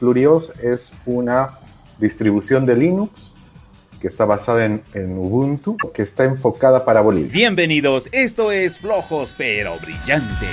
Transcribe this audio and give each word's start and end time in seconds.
PluriOS 0.00 0.52
es 0.62 0.92
una 1.04 1.58
distribución 1.98 2.66
de 2.66 2.74
Linux 2.74 3.32
que 4.00 4.06
está 4.08 4.24
basada 4.24 4.64
en, 4.64 4.82
en, 4.94 5.18
Ubuntu, 5.18 5.76
que 5.92 6.02
está 6.02 6.24
enfocada 6.24 6.86
para 6.86 7.02
Bolivia. 7.02 7.30
Bienvenidos, 7.30 8.08
esto 8.12 8.50
es 8.50 8.78
Flojos 8.78 9.34
pero 9.36 9.76
Brillante. 9.78 10.46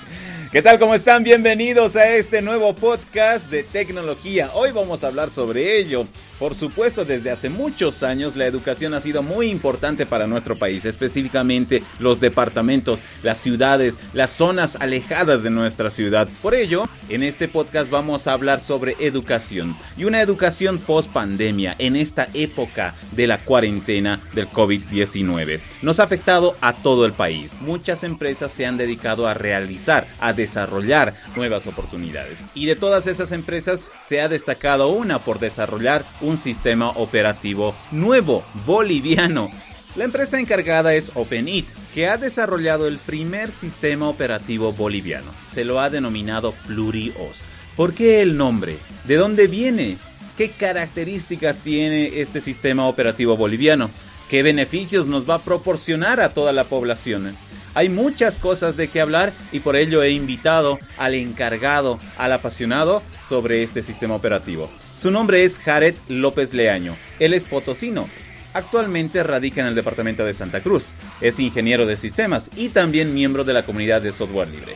¿Qué 0.52 0.62
tal? 0.62 0.80
¿Cómo 0.80 0.96
están? 0.96 1.22
Bienvenidos 1.22 1.94
a 1.94 2.08
este 2.08 2.42
nuevo 2.42 2.74
podcast 2.74 3.48
de 3.50 3.62
tecnología. 3.62 4.50
Hoy 4.54 4.72
vamos 4.72 5.04
a 5.04 5.06
hablar 5.06 5.30
sobre 5.30 5.78
ello. 5.78 6.08
Por 6.40 6.54
supuesto, 6.54 7.04
desde 7.04 7.30
hace 7.30 7.50
muchos 7.50 8.02
años 8.02 8.34
la 8.34 8.46
educación 8.46 8.94
ha 8.94 9.00
sido 9.02 9.22
muy 9.22 9.50
importante 9.50 10.06
para 10.06 10.26
nuestro 10.26 10.56
país, 10.56 10.86
específicamente 10.86 11.82
los 11.98 12.18
departamentos, 12.18 13.00
las 13.22 13.36
ciudades, 13.36 13.98
las 14.14 14.30
zonas 14.30 14.76
alejadas 14.80 15.42
de 15.42 15.50
nuestra 15.50 15.90
ciudad. 15.90 16.30
Por 16.40 16.54
ello, 16.54 16.84
en 17.10 17.24
este 17.24 17.46
podcast 17.46 17.90
vamos 17.90 18.26
a 18.26 18.32
hablar 18.32 18.58
sobre 18.58 18.96
educación 19.00 19.76
y 19.98 20.04
una 20.04 20.22
educación 20.22 20.78
post 20.78 21.10
pandemia 21.12 21.76
en 21.78 21.94
esta 21.94 22.26
época 22.32 22.94
de 23.12 23.26
la 23.26 23.36
cuarentena 23.36 24.18
del 24.32 24.48
COVID-19. 24.48 25.60
Nos 25.82 26.00
ha 26.00 26.04
afectado 26.04 26.56
a 26.62 26.72
todo 26.72 27.04
el 27.04 27.12
país. 27.12 27.52
Muchas 27.60 28.02
empresas 28.02 28.50
se 28.50 28.64
han 28.64 28.78
dedicado 28.78 29.28
a 29.28 29.34
realizar, 29.34 30.06
a 30.20 30.32
desarrollar 30.32 31.12
nuevas 31.36 31.66
oportunidades. 31.66 32.42
Y 32.54 32.64
de 32.64 32.76
todas 32.76 33.06
esas 33.08 33.30
empresas 33.30 33.90
se 34.06 34.22
ha 34.22 34.28
destacado 34.28 34.88
una 34.88 35.18
por 35.18 35.38
desarrollar 35.38 36.02
un 36.22 36.29
sistema 36.38 36.90
operativo 36.90 37.74
nuevo, 37.90 38.44
boliviano. 38.66 39.50
La 39.96 40.04
empresa 40.04 40.38
encargada 40.38 40.94
es 40.94 41.10
OpenIT, 41.14 41.66
que 41.94 42.08
ha 42.08 42.16
desarrollado 42.16 42.86
el 42.86 42.98
primer 42.98 43.50
sistema 43.50 44.08
operativo 44.08 44.72
boliviano. 44.72 45.30
Se 45.50 45.64
lo 45.64 45.80
ha 45.80 45.90
denominado 45.90 46.52
PluriOS. 46.66 47.42
¿Por 47.76 47.94
qué 47.94 48.22
el 48.22 48.36
nombre? 48.36 48.76
¿De 49.04 49.16
dónde 49.16 49.46
viene? 49.46 49.96
¿Qué 50.36 50.50
características 50.50 51.58
tiene 51.58 52.20
este 52.20 52.40
sistema 52.40 52.86
operativo 52.86 53.36
boliviano? 53.36 53.90
¿Qué 54.28 54.42
beneficios 54.42 55.06
nos 55.06 55.28
va 55.28 55.36
a 55.36 55.42
proporcionar 55.42 56.20
a 56.20 56.28
toda 56.28 56.52
la 56.52 56.64
población? 56.64 57.34
Hay 57.74 57.88
muchas 57.88 58.36
cosas 58.36 58.76
de 58.76 58.88
qué 58.88 59.00
hablar 59.00 59.32
y 59.52 59.60
por 59.60 59.76
ello 59.76 60.02
he 60.02 60.10
invitado 60.10 60.78
al 60.98 61.14
encargado, 61.14 61.98
al 62.16 62.32
apasionado 62.32 63.02
sobre 63.28 63.62
este 63.62 63.82
sistema 63.82 64.14
operativo. 64.14 64.70
Su 65.00 65.10
nombre 65.10 65.44
es 65.44 65.58
Jared 65.58 65.94
López 66.08 66.52
Leaño. 66.52 66.94
Él 67.18 67.32
es 67.32 67.44
potosino. 67.44 68.06
Actualmente 68.52 69.22
radica 69.22 69.62
en 69.62 69.68
el 69.68 69.74
departamento 69.74 70.26
de 70.26 70.34
Santa 70.34 70.60
Cruz. 70.60 70.88
Es 71.22 71.40
ingeniero 71.40 71.86
de 71.86 71.96
sistemas 71.96 72.50
y 72.54 72.68
también 72.68 73.14
miembro 73.14 73.42
de 73.44 73.54
la 73.54 73.62
comunidad 73.62 74.02
de 74.02 74.12
software 74.12 74.48
libre. 74.48 74.74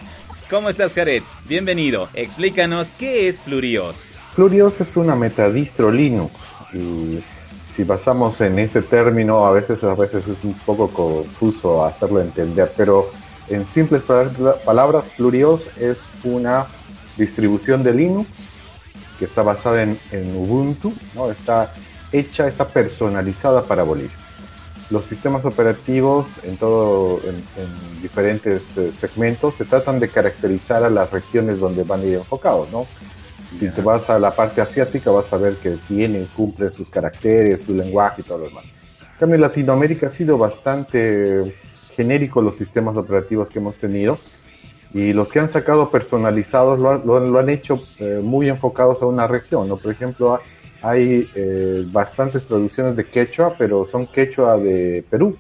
¿Cómo 0.49 0.71
estás, 0.71 0.95
Jared? 0.95 1.23
Bienvenido. 1.47 2.09
Explícanos 2.15 2.91
qué 2.99 3.29
es 3.29 3.39
Plurios. 3.39 4.15
Plurios 4.35 4.81
es 4.81 4.97
una 4.97 5.15
metadistro 5.15 5.93
Linux 5.93 6.33
si 7.77 7.85
basamos 7.85 8.41
en 8.41 8.59
ese 8.59 8.81
término, 8.81 9.45
a 9.45 9.53
veces, 9.53 9.85
a 9.85 9.95
veces 9.95 10.27
es 10.27 10.43
un 10.43 10.55
poco 10.55 10.89
confuso 10.89 11.85
hacerlo 11.85 12.21
entender, 12.21 12.73
pero 12.77 13.11
en 13.49 13.67
simples 13.67 14.05
palabras, 14.65 15.05
Plurios 15.17 15.67
es 15.79 15.99
una 16.23 16.67
distribución 17.19 17.83
de 17.83 17.93
Linux 17.93 18.29
que 19.19 19.27
está 19.27 19.43
basada 19.43 19.83
en, 19.83 20.37
Ubuntu, 20.37 20.93
¿no? 21.15 21.31
está 21.31 21.73
hecha, 22.13 22.47
está 22.49 22.67
personalizada 22.67 23.63
para 23.63 23.83
Bolivia. 23.83 24.17
Los 24.91 25.07
sistemas 25.07 25.45
operativos 25.45 26.27
en, 26.43 26.57
todo, 26.57 27.21
en, 27.25 28.03
diferentes 28.03 28.77
eh, 28.77 28.93
segmentos 28.93 29.55
se 29.55 29.65
tratan 29.65 29.99
de 29.99 30.09
caracterizar 30.09 30.85
a 30.85 30.91
las 30.91 31.11
regiones 31.11 31.59
donde 31.59 31.85
van 31.85 32.01
a 32.01 32.05
ir 32.05 32.15
enfocados, 32.17 32.71
¿no? 32.71 32.87
Si 33.59 33.69
te 33.71 33.83
vas 33.83 34.11
a 34.11 34.19
la 34.19 34.33
parte 34.33 34.61
asiática, 34.61 35.11
vas 35.11 35.33
a 35.33 35.39
ver 35.39 35.55
que 35.55 35.79
tiene, 35.87 36.27
cumple 36.37 36.71
sus 36.71 36.91
caracteres, 36.91 37.63
su 37.63 37.73
lenguaje 37.73 38.23
y 38.23 38.25
todo 38.25 38.39
lo 38.39 38.47
demás. 38.47 38.65
En 39.21 39.41
Latinoamérica 39.41 40.09
ha 40.09 40.11
sido 40.11 40.37
bastante 40.37 41.57
genérico 41.93 42.43
los 42.43 42.57
sistemas 42.57 42.97
operativos 42.97 43.49
que 43.49 43.59
hemos 43.59 43.77
tenido 43.77 44.19
y 44.95 45.13
los 45.13 45.29
que 45.31 45.41
han 45.41 45.49
sacado 45.49 45.91
personalizados 45.91 46.79
lo, 46.79 47.39
han 47.39 47.49
hecho 47.49 47.83
eh, 47.99 48.21
muy 48.23 48.49
enfocados 48.49 49.03
a 49.03 49.07
una 49.07 49.27
región. 49.27 49.69
¿no? 49.69 49.77
Por 49.77 49.91
ejemplo, 49.91 50.41
hay 50.83 51.29
eh, 51.35 51.85
bastantes 51.91 52.45
traducciones 52.45 52.95
de 52.95 53.05
quechua, 53.05 53.57
pero 53.59 53.85
son 53.85 54.07
quechua 54.07 54.57
de 54.57 55.05
Perú. 55.11 55.37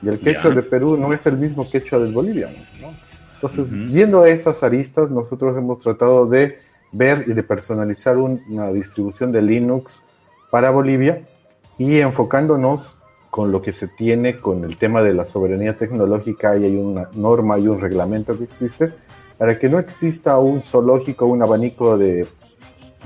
Y 0.00 0.08
el 0.08 0.18
quechua 0.18 0.50
de 0.50 0.62
Perú 0.62 0.96
no 0.96 1.12
es 1.12 1.26
el 1.26 1.36
mismo 1.36 1.68
quechua 1.68 1.98
del 1.98 2.14
boliviano. 2.14 2.56
¿no? 2.80 2.94
Entonces, 3.34 3.68
viendo 3.70 4.24
esas 4.24 4.62
aristas, 4.62 5.10
nosotros 5.10 5.58
hemos 5.58 5.80
tratado 5.80 6.24
de 6.24 6.58
ver 6.90 7.24
y 7.26 7.34
de 7.34 7.42
personalizar 7.42 8.16
una 8.16 8.72
distribución 8.72 9.30
de 9.30 9.42
Linux 9.42 10.02
para 10.50 10.70
Bolivia 10.70 11.26
y 11.76 11.98
enfocándonos 11.98 12.96
con 13.30 13.52
lo 13.52 13.62
que 13.62 13.72
se 13.72 13.88
tiene 13.88 14.38
con 14.38 14.64
el 14.64 14.76
tema 14.76 15.02
de 15.02 15.14
la 15.14 15.24
soberanía 15.24 15.76
tecnológica 15.76 16.50
hay 16.50 16.76
una 16.76 17.08
norma 17.14 17.58
y 17.58 17.68
un 17.68 17.80
reglamento 17.80 18.36
que 18.36 18.44
existe 18.44 18.92
para 19.38 19.58
que 19.58 19.68
no 19.68 19.78
exista 19.78 20.38
un 20.38 20.60
zoológico, 20.60 21.26
un 21.26 21.42
abanico 21.42 21.96
de, 21.96 22.26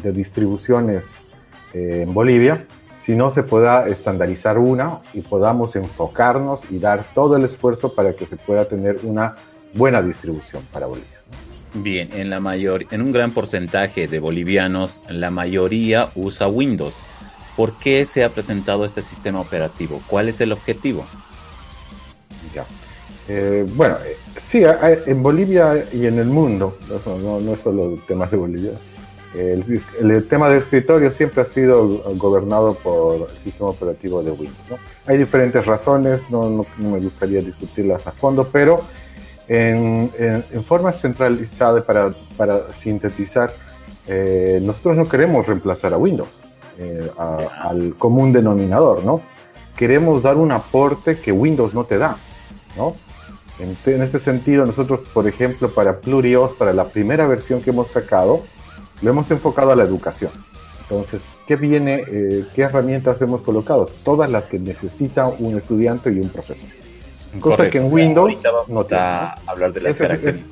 de 0.02 0.12
distribuciones 0.12 1.20
eh, 1.72 2.02
en 2.02 2.14
Bolivia, 2.14 2.66
sino 2.98 3.30
se 3.30 3.42
pueda 3.42 3.86
estandarizar 3.86 4.58
una 4.58 5.00
y 5.12 5.20
podamos 5.20 5.76
enfocarnos 5.76 6.70
y 6.70 6.78
dar 6.78 7.04
todo 7.14 7.36
el 7.36 7.44
esfuerzo 7.44 7.94
para 7.94 8.14
que 8.14 8.26
se 8.26 8.36
pueda 8.36 8.64
tener 8.64 9.00
una 9.02 9.36
buena 9.74 10.02
distribución 10.02 10.62
para 10.72 10.86
Bolivia. 10.86 11.08
Bien, 11.74 12.08
en 12.12 12.30
la 12.30 12.40
mayor, 12.40 12.86
en 12.92 13.02
un 13.02 13.12
gran 13.12 13.32
porcentaje 13.32 14.06
de 14.06 14.20
bolivianos, 14.20 15.02
la 15.08 15.30
mayoría 15.30 16.08
usa 16.14 16.46
Windows. 16.46 16.98
¿Por 17.56 17.72
qué 17.78 18.04
se 18.04 18.24
ha 18.24 18.30
presentado 18.30 18.84
este 18.84 19.02
sistema 19.02 19.40
operativo? 19.40 20.00
¿Cuál 20.08 20.28
es 20.28 20.40
el 20.40 20.52
objetivo? 20.52 21.04
Eh, 23.28 23.66
bueno, 23.74 23.96
eh, 24.04 24.16
sí, 24.36 24.62
en 25.06 25.22
Bolivia 25.22 25.86
y 25.92 26.06
en 26.06 26.18
el 26.18 26.26
mundo, 26.26 26.76
no, 27.22 27.40
no, 27.40 27.56
solo 27.56 27.98
temas 28.06 28.30
de 28.30 28.36
Bolivia, 28.36 28.72
el, 29.34 30.28
tema 30.28 30.48
de 30.48 30.58
escritorio 30.58 31.10
siempre 31.10 31.40
ha 31.40 31.44
sido 31.44 32.02
gobernado 32.16 32.74
por 32.74 33.28
el 33.28 33.38
sistema 33.38 33.70
operativo 33.70 34.22
de 34.22 34.30
Windows. 34.30 34.80
Hay 35.06 35.16
diferentes 35.16 35.64
razones, 35.66 36.20
no, 36.30 36.66
me 36.78 37.00
gustaría 37.00 37.40
discutirlas 37.40 38.06
a 38.06 38.12
fondo, 38.12 38.48
pero 38.52 38.82
en, 39.48 40.10
forma 40.64 40.92
centralizada 40.92 41.82
para, 41.82 42.14
para 42.36 42.72
sintetizar, 42.72 43.52
eh, 44.06 44.60
nosotros 44.62 44.96
no 44.96 45.06
queremos 45.06 45.46
reemplazar 45.46 45.94
a 45.94 45.96
Windows, 45.96 46.28
eh, 46.78 47.10
al 47.16 47.94
común 47.96 48.32
denominador, 48.32 49.04
¿no? 49.04 49.20
Queremos 49.76 50.22
dar 50.22 50.36
un 50.36 50.52
aporte 50.52 51.18
que 51.18 51.32
Windows 51.32 51.74
no 51.74 51.84
te 51.84 51.98
da, 51.98 52.16
¿no? 52.76 52.94
En, 53.58 53.76
en 53.92 54.02
este 54.02 54.18
sentido, 54.18 54.66
nosotros, 54.66 55.00
por 55.12 55.28
ejemplo, 55.28 55.70
para 55.70 56.00
Plurios, 56.00 56.52
para 56.54 56.72
la 56.72 56.86
primera 56.86 57.26
versión 57.26 57.60
que 57.60 57.70
hemos 57.70 57.88
sacado, 57.88 58.40
lo 59.02 59.10
hemos 59.10 59.30
enfocado 59.30 59.72
a 59.72 59.76
la 59.76 59.84
educación. 59.84 60.30
Entonces, 60.82 61.22
¿qué 61.46 61.56
viene? 61.56 62.04
Eh, 62.06 62.44
¿Qué 62.54 62.62
herramientas 62.62 63.20
hemos 63.22 63.42
colocado? 63.42 63.86
Todas 64.04 64.30
las 64.30 64.44
que 64.44 64.58
necesita 64.58 65.26
un 65.26 65.56
estudiante 65.56 66.10
y 66.10 66.20
un 66.20 66.28
profesor. 66.28 66.68
Cosa 67.40 67.70
que 67.70 67.78
en 67.78 67.92
Windows 67.92 68.32
no 68.68 68.84
te 68.84 68.94
hablar 68.94 69.72
de 69.72 69.80
las 69.80 70.00
ese, 70.00 70.44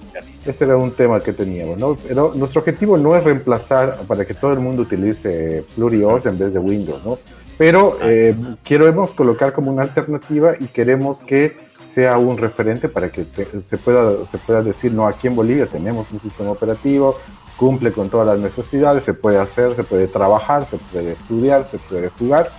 ese 0.44 0.64
era 0.64 0.76
un 0.76 0.90
tema 0.90 1.20
que 1.20 1.32
teníamos, 1.32 1.78
¿no? 1.78 1.96
Pero 2.06 2.32
nuestro 2.34 2.60
objetivo 2.60 2.96
no 2.96 3.16
es 3.16 3.24
reemplazar 3.24 3.98
para 4.06 4.24
que 4.24 4.34
todo 4.34 4.52
el 4.52 4.60
mundo 4.60 4.82
utilice 4.82 5.64
PluriOS 5.74 6.26
en 6.26 6.38
vez 6.38 6.52
de 6.52 6.58
Windows, 6.58 7.04
¿no? 7.04 7.18
Pero 7.58 7.98
ah. 8.00 8.04
eh, 8.06 8.34
queremos 8.64 9.12
colocar 9.12 9.52
como 9.52 9.70
una 9.70 9.82
alternativa 9.82 10.54
y 10.58 10.66
queremos 10.66 11.18
que 11.18 11.56
sea 11.86 12.16
un 12.18 12.38
referente 12.38 12.88
para 12.88 13.10
que 13.10 13.24
se, 13.68 13.76
pueda, 13.76 14.24
se 14.24 14.38
pueda 14.38 14.62
decir, 14.62 14.94
no, 14.94 15.06
aquí 15.06 15.26
en 15.26 15.36
Bolivia 15.36 15.66
tenemos 15.66 16.10
un 16.10 16.20
sistema 16.20 16.50
operativo, 16.50 17.18
cumple 17.56 17.92
con 17.92 18.08
todas 18.08 18.26
las 18.26 18.38
necesidades, 18.38 19.04
se 19.04 19.12
puede 19.14 19.38
hacer, 19.38 19.76
se 19.76 19.84
puede 19.84 20.08
trabajar, 20.08 20.66
se 20.66 20.78
puede 20.78 21.12
estudiar, 21.12 21.64
se 21.70 21.78
puede 21.78 22.08
jugar 22.08 22.50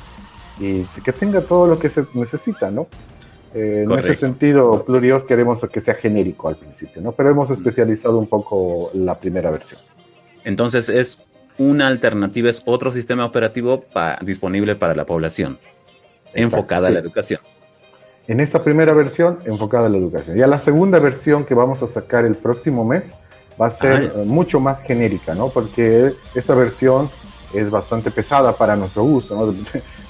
y 0.59 0.83
que 1.03 1.11
tenga 1.11 1.41
todo 1.41 1.67
lo 1.67 1.79
que 1.79 1.89
se 1.89 2.05
necesita, 2.13 2.69
¿no? 2.69 2.87
Eh, 3.53 3.85
en 3.87 3.91
ese 3.91 4.15
sentido, 4.15 4.83
Plurios 4.83 5.23
queremos 5.25 5.61
que 5.71 5.81
sea 5.81 5.93
genérico 5.93 6.47
al 6.47 6.55
principio, 6.55 7.01
¿no? 7.01 7.11
Pero 7.11 7.29
hemos 7.29 7.51
especializado 7.51 8.17
un 8.17 8.27
poco 8.27 8.89
la 8.93 9.19
primera 9.19 9.51
versión. 9.51 9.79
Entonces 10.43 10.89
es 10.89 11.19
una 11.57 11.87
alternativa, 11.87 12.49
es 12.49 12.63
otro 12.65 12.91
sistema 12.91 13.25
operativo 13.25 13.85
disponible 14.21 14.75
para 14.75 14.95
la 14.95 15.05
población, 15.05 15.59
enfocada 16.33 16.87
a 16.87 16.91
la 16.91 16.99
educación. 16.99 17.39
En 18.27 18.39
esta 18.39 18.63
primera 18.63 18.93
versión, 18.93 19.39
enfocada 19.45 19.87
a 19.87 19.89
la 19.89 19.97
educación. 19.97 20.37
Y 20.37 20.41
a 20.41 20.47
la 20.47 20.57
segunda 20.57 20.99
versión 20.99 21.45
que 21.45 21.53
vamos 21.53 21.83
a 21.83 21.87
sacar 21.87 22.25
el 22.25 22.35
próximo 22.35 22.85
mes, 22.85 23.13
va 23.61 23.67
a 23.67 23.69
ser 23.69 24.13
ah, 24.15 24.19
mucho 24.25 24.59
más 24.59 24.81
genérica, 24.81 25.35
¿no? 25.35 25.49
Porque 25.49 26.13
esta 26.33 26.55
versión 26.55 27.09
es 27.53 27.69
bastante 27.69 28.09
pesada 28.09 28.55
para 28.55 28.75
nuestro 28.75 29.03
gusto, 29.03 29.35
¿no? 29.35 29.53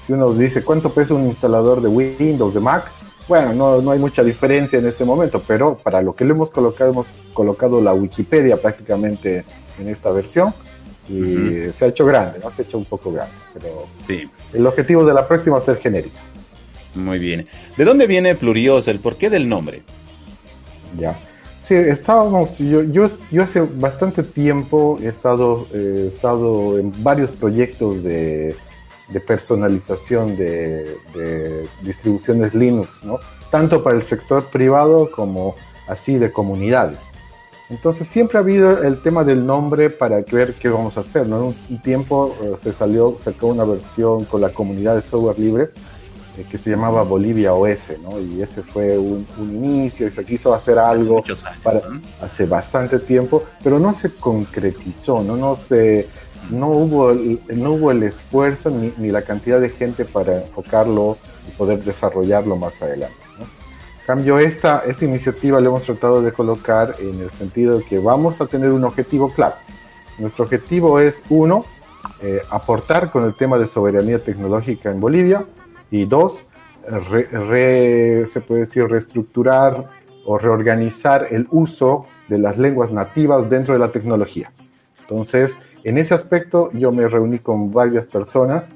Si 0.05 0.11
uno 0.11 0.33
dice, 0.33 0.65
¿cuánto 0.65 0.93
pesa 0.93 1.13
un 1.13 1.25
instalador 1.25 1.81
de 1.81 1.87
Windows, 1.87 2.53
de 2.53 2.59
Mac? 2.59 2.91
Bueno, 3.27 3.53
no, 3.53 3.81
no 3.81 3.91
hay 3.91 3.99
mucha 3.99 4.23
diferencia 4.23 4.79
en 4.79 4.87
este 4.87 5.05
momento, 5.05 5.41
pero 5.47 5.77
para 5.77 6.01
lo 6.01 6.13
que 6.13 6.25
le 6.25 6.31
hemos 6.31 6.51
colocado, 6.51 6.91
hemos 6.91 7.07
colocado 7.33 7.81
la 7.81 7.93
Wikipedia 7.93 8.57
prácticamente 8.57 9.45
en 9.79 9.87
esta 9.87 10.11
versión 10.11 10.53
y 11.09 11.71
se 11.71 11.85
ha 11.85 11.87
hecho 11.87 12.05
grande, 12.05 12.39
¿no? 12.43 12.51
Se 12.51 12.61
ha 12.61 12.65
hecho 12.65 12.77
un 12.77 12.85
poco 12.85 13.11
grande, 13.11 13.33
pero 13.53 13.87
sí. 14.05 14.29
el 14.53 14.65
objetivo 14.67 15.05
de 15.05 15.13
la 15.13 15.27
próxima 15.27 15.57
es 15.57 15.63
ser 15.63 15.77
genérica. 15.77 16.19
Muy 16.95 17.19
bien. 17.19 17.47
¿De 17.75 17.85
dónde 17.85 18.07
viene 18.07 18.35
Plurios? 18.35 18.87
¿El 18.87 18.99
porqué 18.99 19.29
del 19.29 19.49
nombre? 19.49 19.81
Ya. 20.97 21.17
Sí, 21.61 21.75
estábamos, 21.75 22.57
yo, 22.59 22.83
yo, 22.83 23.09
yo 23.31 23.43
hace 23.43 23.61
bastante 23.61 24.21
tiempo 24.21 24.97
he 25.01 25.07
estado, 25.07 25.65
he 25.73 26.07
estado 26.07 26.77
en 26.77 26.91
varios 27.01 27.31
proyectos 27.31 28.03
de, 28.03 28.53
de 29.09 29.19
personalización 29.19 30.35
de, 30.35 30.97
de, 31.13 31.67
distribuciones 31.81 32.53
Linux, 32.53 33.03
¿no? 33.03 33.19
Tanto 33.49 33.83
para 33.83 33.95
el 33.95 34.01
sector 34.01 34.45
privado 34.45 35.11
como 35.11 35.55
así 35.87 36.17
de 36.17 36.31
comunidades. 36.31 36.99
Entonces 37.69 38.07
siempre 38.07 38.37
ha 38.37 38.41
habido 38.41 38.83
el 38.83 39.01
tema 39.01 39.23
del 39.23 39.45
nombre 39.45 39.89
para 39.89 40.21
ver 40.21 40.53
qué 40.53 40.69
vamos 40.69 40.97
a 40.97 41.01
hacer, 41.01 41.27
¿no? 41.27 41.53
Un 41.69 41.81
tiempo 41.81 42.35
eh, 42.43 42.51
se 42.61 42.71
salió, 42.71 43.17
sacó 43.19 43.47
una 43.47 43.63
versión 43.63 44.25
con 44.25 44.41
la 44.41 44.49
comunidad 44.49 44.95
de 44.95 45.01
software 45.01 45.39
libre 45.39 45.69
eh, 46.37 46.45
que 46.49 46.57
se 46.57 46.69
llamaba 46.71 47.03
Bolivia 47.03 47.53
OS, 47.53 48.01
¿no? 48.03 48.19
Y 48.19 48.41
ese 48.41 48.63
fue 48.63 48.97
un, 48.97 49.25
inicio 49.39 50.07
y 50.07 50.11
se 50.11 50.25
quiso 50.25 50.53
hacer 50.53 50.77
algo 50.77 51.23
para, 51.63 51.81
hace 52.21 52.45
bastante 52.45 52.99
tiempo, 52.99 53.43
pero 53.63 53.79
no 53.79 53.93
se 53.93 54.13
concretizó, 54.13 55.23
¿no? 55.23 55.37
No, 55.37 55.55
se, 55.55 56.07
no, 56.49 56.69
hubo, 56.69 57.13
no 57.13 57.71
hubo 57.71 57.91
el 57.91 58.03
esfuerzo 58.03 58.69
ni, 58.69 58.93
ni 58.97 59.09
la 59.09 59.21
cantidad 59.21 59.59
de 59.59 59.69
gente 59.69 60.05
para 60.05 60.41
enfocarlo 60.41 61.17
y 61.47 61.51
poder 61.57 61.83
desarrollarlo 61.83 62.55
más 62.55 62.81
adelante. 62.81 63.15
¿no? 63.39 63.45
Cambio, 64.05 64.37
esta, 64.37 64.83
esta 64.85 65.05
iniciativa 65.05 65.61
le 65.61 65.67
hemos 65.67 65.83
tratado 65.83 66.21
de 66.21 66.31
colocar 66.31 66.95
en 66.99 67.21
el 67.21 67.31
sentido 67.31 67.79
de 67.79 67.85
que 67.85 67.99
vamos 67.99 68.41
a 68.41 68.47
tener 68.47 68.69
un 68.69 68.83
objetivo 68.83 69.29
claro. 69.29 69.55
Nuestro 70.19 70.43
objetivo 70.43 70.99
es, 70.99 71.21
uno, 71.29 71.63
eh, 72.21 72.41
aportar 72.49 73.11
con 73.11 73.23
el 73.23 73.33
tema 73.33 73.57
de 73.57 73.67
soberanía 73.67 74.23
tecnológica 74.23 74.91
en 74.91 74.99
Bolivia, 74.99 75.45
y 75.93 76.05
dos, 76.05 76.43
se 76.89 78.41
puede 78.41 78.61
decir 78.61 78.85
reestructurar 78.87 79.87
o 80.25 80.37
reorganizar 80.39 81.27
el 81.29 81.47
uso 81.51 82.07
de 82.27 82.39
las 82.39 82.57
lenguas 82.57 82.91
nativas 82.91 83.47
dentro 83.49 83.75
de 83.75 83.79
la 83.79 83.91
tecnología. 83.91 84.51
Entonces, 85.01 85.55
en 85.83 85.97
ese 85.97 86.13
aspecto 86.13 86.69
yo 86.73 86.91
me 86.91 87.07
reuní 87.07 87.39
con 87.39 87.71
varias 87.71 88.07
personas 88.07 88.69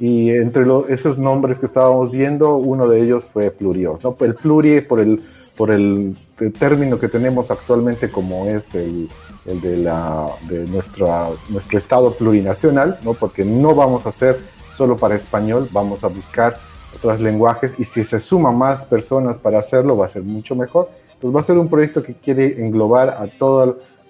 y 0.00 0.30
entre 0.30 0.64
esos 0.88 1.16
nombres 1.16 1.60
que 1.60 1.66
estábamos 1.66 2.10
viendo, 2.10 2.56
uno 2.56 2.88
de 2.88 3.02
ellos 3.02 3.24
fue 3.24 3.50
Plurios. 3.50 4.02
¿no? 4.02 4.16
El 4.20 4.34
pluri 4.34 4.80
por 4.80 4.98
el, 4.98 5.22
por 5.56 5.70
el, 5.70 6.16
término 6.58 6.98
que 6.98 7.06
tenemos 7.06 7.52
actualmente 7.52 8.10
como 8.10 8.46
es 8.46 8.74
el, 8.74 9.08
el 9.46 9.60
de, 9.60 9.76
la, 9.76 10.26
de 10.48 10.66
nuestro 10.66 11.36
estado 11.70 12.12
plurinacional, 12.14 12.98
¿no? 13.04 13.14
porque 13.14 13.44
no 13.44 13.76
vamos 13.76 14.06
a 14.06 14.08
hacer 14.08 14.40
solo 14.72 14.96
para 14.96 15.14
español, 15.14 15.68
vamos 15.70 16.02
a 16.02 16.08
buscar 16.08 16.56
otros 16.96 17.20
lenguajes 17.20 17.74
y 17.78 17.84
si 17.84 18.02
se 18.02 18.18
suman 18.18 18.56
más 18.56 18.84
personas 18.84 19.38
para 19.38 19.60
hacerlo 19.60 19.96
va 19.96 20.06
a 20.06 20.08
ser 20.08 20.22
mucho 20.22 20.56
mejor. 20.56 20.90
Entonces 21.14 21.36
va 21.36 21.40
a 21.40 21.44
ser 21.44 21.58
un 21.58 21.68
proyecto 21.68 22.02
que 22.02 22.14
quiere 22.14 22.64
englobar 22.64 23.10
a 23.10 23.28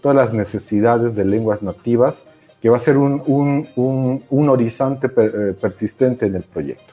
todas 0.02 0.16
las 0.16 0.34
necesidades 0.34 1.14
de 1.14 1.24
lenguas 1.24 1.62
nativas, 1.62 2.24
que 2.60 2.68
va 2.68 2.76
a 2.76 2.80
ser 2.80 2.98
un, 2.98 3.22
un, 3.26 4.22
un, 4.28 4.48
horizonte 4.48 5.08
eh, 5.16 5.54
persistente 5.60 6.26
en 6.26 6.36
el 6.36 6.42
proyecto. 6.42 6.92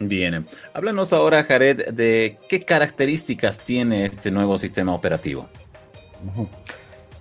Bien, 0.00 0.46
háblanos 0.72 1.12
ahora, 1.12 1.44
Jared, 1.44 1.90
de 1.92 2.38
qué 2.48 2.60
características 2.60 3.58
tiene 3.58 4.04
este 4.06 4.30
nuevo 4.30 4.58
sistema 4.58 4.94
operativo. 4.94 5.48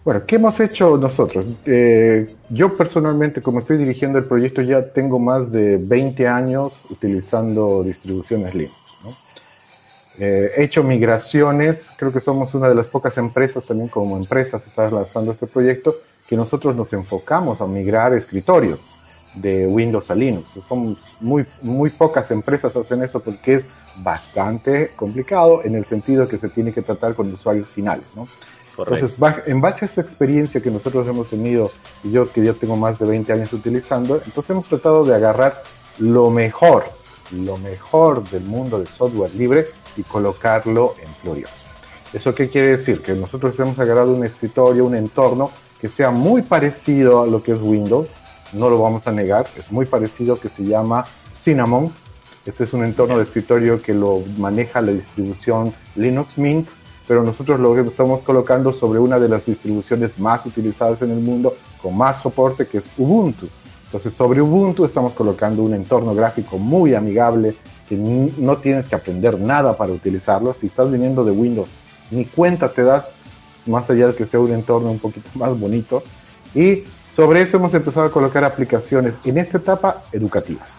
Bueno, 0.03 0.25
¿qué 0.25 0.35
hemos 0.35 0.59
hecho 0.59 0.97
nosotros? 0.97 1.45
Eh, 1.65 2.35
yo 2.49 2.75
personalmente, 2.75 3.41
como 3.41 3.59
estoy 3.59 3.77
dirigiendo 3.77 4.17
el 4.19 4.25
proyecto, 4.25 4.61
ya 4.61 4.91
tengo 4.91 5.19
más 5.19 5.51
de 5.51 5.77
20 5.77 6.27
años 6.27 6.73
utilizando 6.89 7.83
distribuciones 7.83 8.53
Linux. 8.53 8.82
Eh, 10.19 10.51
he 10.55 10.63
hecho 10.63 10.83
migraciones, 10.83 11.89
creo 11.97 12.11
que 12.11 12.19
somos 12.19 12.53
una 12.53 12.69
de 12.69 12.75
las 12.75 12.87
pocas 12.87 13.17
empresas 13.17 13.65
también 13.65 13.89
como 13.89 14.15
empresas 14.17 14.65
está 14.67 14.89
lanzando 14.89 15.31
este 15.31 15.47
proyecto, 15.47 15.95
que 16.27 16.37
nosotros 16.37 16.75
nos 16.75 16.93
enfocamos 16.93 17.61
a 17.61 17.67
migrar 17.67 18.13
escritorios 18.13 18.79
de 19.35 19.65
Windows 19.67 20.11
a 20.11 20.15
Linux. 20.15 20.49
Son 20.67 20.97
muy, 21.19 21.45
muy 21.61 21.89
pocas 21.89 22.29
empresas 22.31 22.75
hacen 22.75 23.03
eso 23.03 23.19
porque 23.19 23.55
es 23.55 23.65
bastante 23.97 24.91
complicado 24.95 25.63
en 25.63 25.75
el 25.75 25.85
sentido 25.85 26.27
que 26.27 26.37
se 26.37 26.49
tiene 26.49 26.71
que 26.71 26.81
tratar 26.81 27.15
con 27.15 27.31
usuarios 27.33 27.67
finales. 27.67 28.05
¿no? 28.15 28.27
Entonces, 28.77 29.11
en 29.45 29.61
base 29.61 29.85
a 29.85 29.87
esa 29.87 30.01
experiencia 30.01 30.61
que 30.61 30.71
nosotros 30.71 31.07
hemos 31.07 31.29
tenido, 31.29 31.71
y 32.03 32.11
yo 32.11 32.31
que 32.31 32.43
ya 32.43 32.53
tengo 32.53 32.75
más 32.75 32.97
de 32.97 33.05
20 33.05 33.33
años 33.33 33.53
utilizando, 33.53 34.21
entonces 34.25 34.49
hemos 34.49 34.67
tratado 34.67 35.05
de 35.05 35.15
agarrar 35.15 35.61
lo 35.99 36.31
mejor, 36.31 36.85
lo 37.31 37.57
mejor 37.57 38.27
del 38.29 38.43
mundo 38.43 38.79
del 38.79 38.87
software 38.87 39.33
libre 39.35 39.67
y 39.97 40.03
colocarlo 40.03 40.95
en 41.01 41.11
Plurios. 41.21 41.51
¿Eso 42.13 42.33
qué 42.35 42.49
quiere 42.49 42.77
decir? 42.77 43.01
Que 43.01 43.13
nosotros 43.13 43.59
hemos 43.59 43.79
agarrado 43.79 44.13
un 44.13 44.23
escritorio, 44.23 44.85
un 44.85 44.95
entorno 44.95 45.51
que 45.79 45.87
sea 45.87 46.11
muy 46.11 46.41
parecido 46.41 47.23
a 47.23 47.27
lo 47.27 47.41
que 47.41 47.53
es 47.53 47.61
Windows, 47.61 48.07
no 48.53 48.69
lo 48.69 48.79
vamos 48.81 49.07
a 49.07 49.11
negar, 49.11 49.47
es 49.57 49.71
muy 49.71 49.85
parecido, 49.85 50.39
que 50.39 50.49
se 50.49 50.63
llama 50.63 51.05
Cinnamon. 51.31 51.91
Este 52.45 52.65
es 52.65 52.73
un 52.73 52.85
entorno 52.85 53.17
de 53.17 53.23
escritorio 53.23 53.81
que 53.81 53.93
lo 53.93 54.21
maneja 54.37 54.81
la 54.81 54.91
distribución 54.91 55.73
Linux 55.95 56.37
Mint 56.37 56.69
pero 57.07 57.23
nosotros 57.23 57.59
lo 57.59 57.77
estamos 57.79 58.21
colocando 58.21 58.71
sobre 58.71 58.99
una 58.99 59.19
de 59.19 59.27
las 59.27 59.45
distribuciones 59.45 60.17
más 60.19 60.45
utilizadas 60.45 61.01
en 61.01 61.11
el 61.11 61.19
mundo, 61.19 61.55
con 61.81 61.97
más 61.97 62.21
soporte, 62.21 62.65
que 62.65 62.77
es 62.77 62.89
Ubuntu. 62.97 63.47
Entonces, 63.85 64.13
sobre 64.13 64.41
Ubuntu 64.41 64.85
estamos 64.85 65.13
colocando 65.13 65.63
un 65.63 65.73
entorno 65.73 66.15
gráfico 66.15 66.57
muy 66.57 66.95
amigable, 66.95 67.55
no 67.95 68.57
tienes 68.57 68.87
que 68.87 68.95
aprender 68.95 69.39
nada 69.39 69.77
para 69.77 69.91
utilizarlo. 69.91 70.53
Si 70.53 70.67
estás 70.67 70.91
viniendo 70.91 71.23
de 71.23 71.31
Windows, 71.31 71.69
ni 72.11 72.25
cuenta 72.25 72.71
te 72.71 72.83
das, 72.83 73.13
más 73.65 73.89
allá 73.89 74.07
de 74.07 74.15
que 74.15 74.25
sea 74.25 74.39
un 74.39 74.51
entorno 74.51 74.91
un 74.91 74.99
poquito 74.99 75.29
más 75.35 75.57
bonito. 75.59 76.03
Y 76.53 76.83
sobre 77.11 77.41
eso 77.41 77.57
hemos 77.57 77.73
empezado 77.73 78.07
a 78.07 78.11
colocar 78.11 78.43
aplicaciones 78.43 79.13
en 79.23 79.37
esta 79.37 79.57
etapa 79.57 80.03
educativas. 80.11 80.69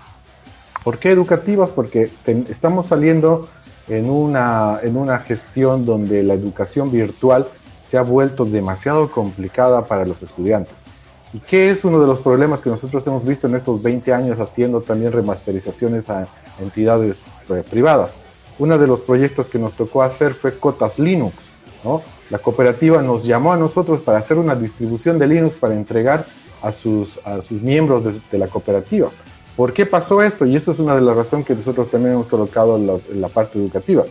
¿Por 0.83 0.99
qué 0.99 1.11
educativas? 1.11 1.71
Porque 1.71 2.11
estamos 2.49 2.87
saliendo 2.87 3.49
en 3.89 4.11
una, 4.11 4.79
en 4.83 4.97
una 4.97 5.19
gestión 5.21 5.87
donde 5.87 6.23
la 6.23 6.35
educación 6.35 6.91
virtual 6.91 7.49
se 7.87 7.99
ha 7.99 8.03
vuelto 8.03 8.45
demasiado 8.45 9.11
complicada 9.11 9.87
para 9.87 10.05
los 10.05 10.23
estudiantes. 10.23 10.85
¿Y 11.33 11.41
qué 11.41 11.71
es 11.71 11.85
uno 11.85 12.01
de 12.01 12.07
los 12.07 12.21
problemas 12.21 12.61
que 12.61 12.71
nosotros 12.71 13.07
hemos 13.07 13.25
visto 13.25 13.47
en 13.47 13.57
estos 13.57 13.83
20 13.83 14.13
años 14.13 14.39
haciendo 14.39 14.83
también 14.83 15.13
remasterizaciones 15.13 16.09
a 16.09 16.29
entidades 16.61 17.23
eh, 17.51 17.63
privadas? 17.69 18.15
Uno 18.59 18.79
de 18.79 18.87
los 18.87 19.01
proyectos 19.01 19.49
que 19.49 19.59
nos 19.59 19.73
tocó 19.75 20.03
hacer 20.03 20.35
fue 20.35 20.59
Cotas 20.59 20.99
Linux. 20.99 21.51
¿no? 21.83 22.03
La 22.31 22.39
cooperativa 22.39 23.03
nos 23.03 23.25
llamó 23.25 23.53
a 23.53 23.57
nosotros 23.57 24.01
para 24.01 24.19
hacer 24.19 24.39
una 24.39 24.55
distribución 24.55 25.19
de 25.19 25.27
Linux 25.27 25.59
para 25.59 25.75
entregar 25.75 26.25
a 26.63 26.73
sus, 26.73 27.19
a 27.25 27.43
sus 27.43 27.61
miembros 27.61 28.05
de 28.31 28.39
la 28.39 28.47
cooperativa. 28.47 29.11
¿Por 29.57 29.73
qué 29.73 29.87
pasó 29.87 30.21
esto? 30.23 30.45
Y 30.47 30.57
eso 30.57 30.73
es 30.73 30.81
una 30.81 30.97
de 30.97 31.01
las 31.01 31.17
razones 31.17 31.47
que 31.47 31.55
nosotros 31.55 31.89
también 31.91 32.15
hemos 32.15 32.29
colocado 32.29 32.77
en 32.77 33.21
la, 33.21 33.29
parte 33.29 33.59
educativa. 33.59 34.05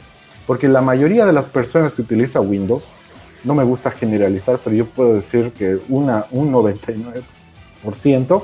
Porque 0.47 0.69
la 0.69 0.81
mayoría 0.81 1.25
de 1.25 1.33
las 1.33 1.45
personas 1.45 1.95
que 1.95 2.01
utilizan 2.01 2.49
Windows, 2.49 2.83
no 3.43 3.53
me 3.53 3.65
gusta 3.65 3.91
generalizar, 3.91 4.57
pero 4.63 4.73
yo 4.75 4.85
puedo 4.85 5.15
decir 5.15 5.51
que 5.51 5.77
una, 5.89 6.25
un 6.31 6.53
99% 6.53 8.41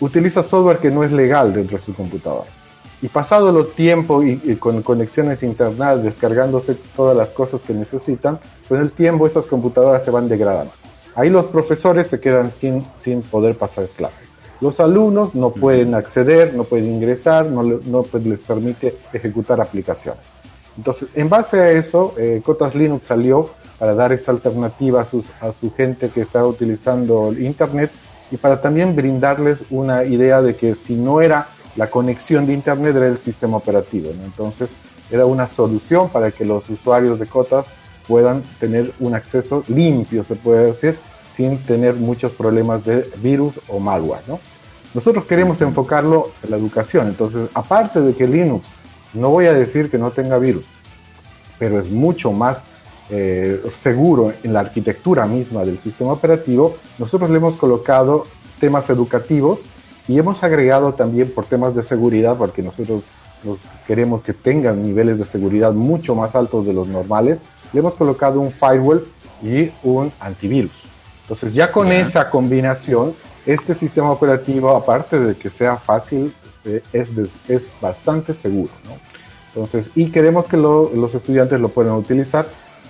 utiliza 0.00 0.42
software 0.42 0.78
que 0.78 0.90
no 0.90 1.04
es 1.04 1.12
legal 1.12 1.52
dentro 1.52 1.76
de 1.76 1.84
su 1.84 1.92
computadora. 1.92 2.48
Y 3.02 3.08
pasado 3.08 3.50
el 3.50 3.66
tiempo 3.72 4.22
y, 4.22 4.38
con 4.56 4.80
conexiones 4.82 5.42
internas, 5.42 6.02
descargándose 6.02 6.76
todas 6.96 7.16
las 7.16 7.30
cosas 7.30 7.60
que 7.60 7.74
necesitan, 7.74 8.38
con 8.68 8.80
el 8.80 8.92
tiempo 8.92 9.26
esas 9.26 9.46
computadoras 9.46 10.04
se 10.04 10.12
van 10.12 10.28
degradando. 10.28 10.72
Ahí 11.16 11.28
los 11.28 11.46
profesores 11.46 12.06
se 12.06 12.20
quedan 12.20 12.52
sin, 12.52 12.86
sin 12.94 13.22
poder 13.22 13.56
pasar 13.56 13.88
clases. 13.88 14.28
Los 14.60 14.78
alumnos 14.78 15.34
no 15.34 15.50
pueden 15.50 15.94
acceder, 15.94 16.54
no 16.54 16.62
pueden 16.62 16.88
ingresar, 16.88 17.46
no, 17.46 17.64
no 17.64 18.04
pues, 18.04 18.24
les 18.24 18.40
permite 18.40 18.96
ejecutar 19.12 19.60
aplicaciones. 19.60 20.22
Entonces, 20.76 21.08
en 21.14 21.28
base 21.28 21.58
a 21.58 21.70
eso, 21.72 22.14
eh, 22.16 22.40
Cotas 22.44 22.76
Linux 22.76 23.06
salió 23.06 23.50
para 23.78 23.94
dar 23.94 24.12
esta 24.12 24.30
alternativa 24.30 25.00
a, 25.00 25.04
sus, 25.04 25.26
a 25.40 25.50
su 25.50 25.74
gente 25.74 26.08
que 26.08 26.20
está 26.20 26.46
utilizando 26.46 27.30
el 27.30 27.42
Internet 27.42 27.90
y 28.30 28.36
para 28.36 28.60
también 28.60 28.94
brindarles 28.94 29.64
una 29.70 30.04
idea 30.04 30.40
de 30.40 30.54
que 30.54 30.76
si 30.76 30.94
no 30.94 31.20
era 31.20 31.48
la 31.76 31.88
conexión 31.90 32.46
de 32.46 32.52
Internet, 32.52 32.96
era 32.96 33.06
el 33.06 33.18
sistema 33.18 33.56
operativo. 33.56 34.10
Entonces, 34.24 34.70
era 35.10 35.26
una 35.26 35.46
solución 35.46 36.08
para 36.08 36.30
que 36.30 36.44
los 36.44 36.68
usuarios 36.70 37.18
de 37.18 37.26
Cotas 37.26 37.66
puedan 38.06 38.42
tener 38.58 38.92
un 38.98 39.14
acceso 39.14 39.64
limpio, 39.68 40.24
se 40.24 40.36
puede 40.36 40.66
decir, 40.66 40.98
sin 41.32 41.58
tener 41.58 41.94
muchos 41.94 42.32
problemas 42.32 42.84
de 42.84 43.08
virus 43.16 43.60
o 43.68 43.78
malware. 43.78 44.22
¿no? 44.26 44.40
Nosotros 44.94 45.24
queremos 45.24 45.60
enfocarlo 45.60 46.30
en 46.42 46.50
la 46.50 46.56
educación, 46.56 47.08
entonces 47.08 47.48
aparte 47.54 48.00
de 48.00 48.14
que 48.14 48.26
Linux, 48.26 48.66
no 49.14 49.30
voy 49.30 49.46
a 49.46 49.52
decir 49.52 49.90
que 49.90 49.98
no 49.98 50.10
tenga 50.10 50.38
virus, 50.38 50.64
pero 51.58 51.78
es 51.78 51.90
mucho 51.90 52.32
más 52.32 52.64
eh, 53.10 53.62
seguro 53.74 54.32
en 54.42 54.52
la 54.52 54.60
arquitectura 54.60 55.26
misma 55.26 55.64
del 55.64 55.78
sistema 55.78 56.12
operativo, 56.12 56.76
nosotros 56.98 57.30
le 57.30 57.36
hemos 57.36 57.56
colocado 57.56 58.26
temas 58.60 58.88
educativos 58.90 59.66
y 60.08 60.18
hemos 60.18 60.42
agregado 60.42 60.94
también 60.94 61.30
por 61.30 61.46
temas 61.46 61.74
de 61.74 61.82
seguridad, 61.82 62.36
porque 62.36 62.62
nosotros 62.62 63.02
queremos 63.86 64.22
que 64.22 64.32
tengan 64.32 64.82
niveles 64.82 65.18
de 65.18 65.24
seguridad 65.24 65.72
mucho 65.72 66.14
más 66.14 66.34
altos 66.34 66.66
de 66.66 66.72
los 66.72 66.88
normales, 66.88 67.40
le 67.72 67.80
hemos 67.80 67.94
colocado 67.94 68.40
un 68.40 68.50
firewall 68.50 69.06
y 69.42 69.70
un 69.82 70.12
antivirus. 70.20 70.72
Entonces 71.22 71.54
ya 71.54 71.72
con 71.72 71.90
esa 71.90 72.30
combinación, 72.30 73.14
este 73.46 73.74
sistema 73.74 74.10
operativo, 74.10 74.70
aparte 74.70 75.18
de 75.18 75.34
que 75.34 75.50
sea 75.50 75.76
fácil, 75.76 76.34
eh, 76.64 76.82
es, 76.92 77.10
es 77.48 77.68
bastante 77.80 78.34
seguro. 78.34 78.70
Entonces, 79.54 79.90
y 79.94 80.10
queremos 80.10 80.46
que 80.46 80.56
los 80.56 81.14
estudiantes 81.14 81.60
lo 81.60 81.68
puedan 81.68 81.94
utilizar. 81.94 82.46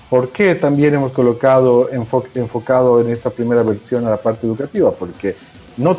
¿Por 0.09 0.29
qué 0.29 0.55
también 0.55 0.95
hemos 0.95 1.13
colocado 1.13 1.89
enfocado 1.91 3.01
en 3.01 3.09
esta 3.09 3.31
primera 3.31 3.63
versión 3.63 4.07
a 4.07 4.11
la 4.11 4.19
parte 4.19 4.47
educativa? 4.47 4.93
Porque 4.93 5.35
no 5.77 5.97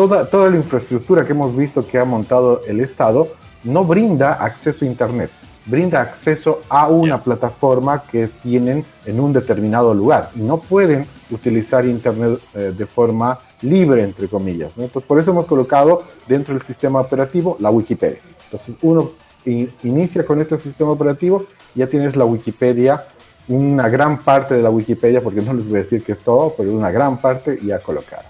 toda, 0.00 0.24
toda 0.24 0.48
la 0.48 0.56
infraestructura 0.56 1.26
que 1.26 1.32
hemos 1.32 1.54
visto 1.54 1.86
que 1.86 1.98
ha 1.98 2.06
montado 2.06 2.62
el 2.66 2.80
Estado 2.80 3.28
no 3.64 3.84
brinda 3.84 4.32
acceso 4.32 4.86
a 4.86 4.88
Internet 4.88 5.30
brinda 5.66 6.00
acceso 6.00 6.62
a 6.70 6.88
una 6.88 7.22
plataforma 7.22 8.02
que 8.10 8.28
tienen 8.28 8.82
en 9.04 9.20
un 9.20 9.34
determinado 9.34 9.92
lugar 9.92 10.30
y 10.34 10.40
no 10.40 10.56
pueden 10.56 11.06
utilizar 11.30 11.84
Internet 11.84 12.40
eh, 12.54 12.72
de 12.76 12.86
forma 12.86 13.38
libre, 13.60 14.02
entre 14.02 14.26
comillas. 14.26 14.72
Entonces, 14.78 15.06
por 15.06 15.20
eso 15.20 15.32
hemos 15.32 15.44
colocado 15.44 16.02
dentro 16.26 16.54
del 16.54 16.62
sistema 16.62 17.02
operativo 17.02 17.58
la 17.60 17.70
Wikipedia. 17.70 18.20
Entonces, 18.44 18.76
uno 18.80 19.10
inicia 19.44 20.24
con 20.24 20.40
este 20.40 20.56
sistema 20.56 20.90
operativo, 20.92 21.44
ya 21.74 21.86
tienes 21.86 22.16
la 22.16 22.24
Wikipedia, 22.24 23.04
una 23.48 23.90
gran 23.90 24.16
parte 24.18 24.54
de 24.54 24.62
la 24.62 24.70
Wikipedia, 24.70 25.20
porque 25.20 25.42
no 25.42 25.52
les 25.52 25.68
voy 25.68 25.80
a 25.80 25.82
decir 25.82 26.02
que 26.02 26.12
es 26.12 26.20
todo, 26.20 26.54
pero 26.56 26.72
una 26.72 26.90
gran 26.90 27.18
parte 27.18 27.58
ya 27.62 27.78
colocada. 27.80 28.29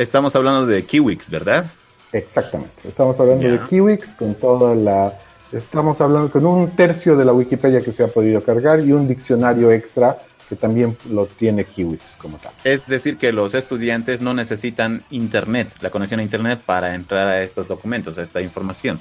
Estamos 0.00 0.34
hablando 0.34 0.64
de 0.64 0.82
Kiwix, 0.82 1.28
¿verdad? 1.28 1.70
Exactamente. 2.10 2.88
Estamos 2.88 3.20
hablando 3.20 3.46
de 3.46 3.58
Kiwix 3.68 4.14
con 4.14 4.34
toda 4.34 4.74
la 4.74 5.12
Estamos 5.52 6.00
hablando 6.00 6.30
con 6.30 6.46
un 6.46 6.70
tercio 6.70 7.16
de 7.16 7.24
la 7.26 7.34
Wikipedia 7.34 7.82
que 7.82 7.92
se 7.92 8.04
ha 8.04 8.08
podido 8.08 8.42
cargar 8.42 8.80
y 8.80 8.92
un 8.92 9.06
diccionario 9.06 9.70
extra 9.70 10.16
que 10.48 10.56
también 10.56 10.96
lo 11.10 11.26
tiene 11.26 11.66
Kiwix 11.66 12.16
como 12.16 12.38
tal. 12.38 12.52
Es 12.64 12.86
decir, 12.86 13.18
que 13.18 13.30
los 13.30 13.52
estudiantes 13.52 14.22
no 14.22 14.32
necesitan 14.32 15.02
Internet, 15.10 15.68
la 15.82 15.90
conexión 15.90 16.20
a 16.20 16.22
Internet 16.22 16.60
para 16.64 16.94
entrar 16.94 17.28
a 17.28 17.42
estos 17.42 17.68
documentos, 17.68 18.16
a 18.16 18.22
esta 18.22 18.40
información. 18.40 18.98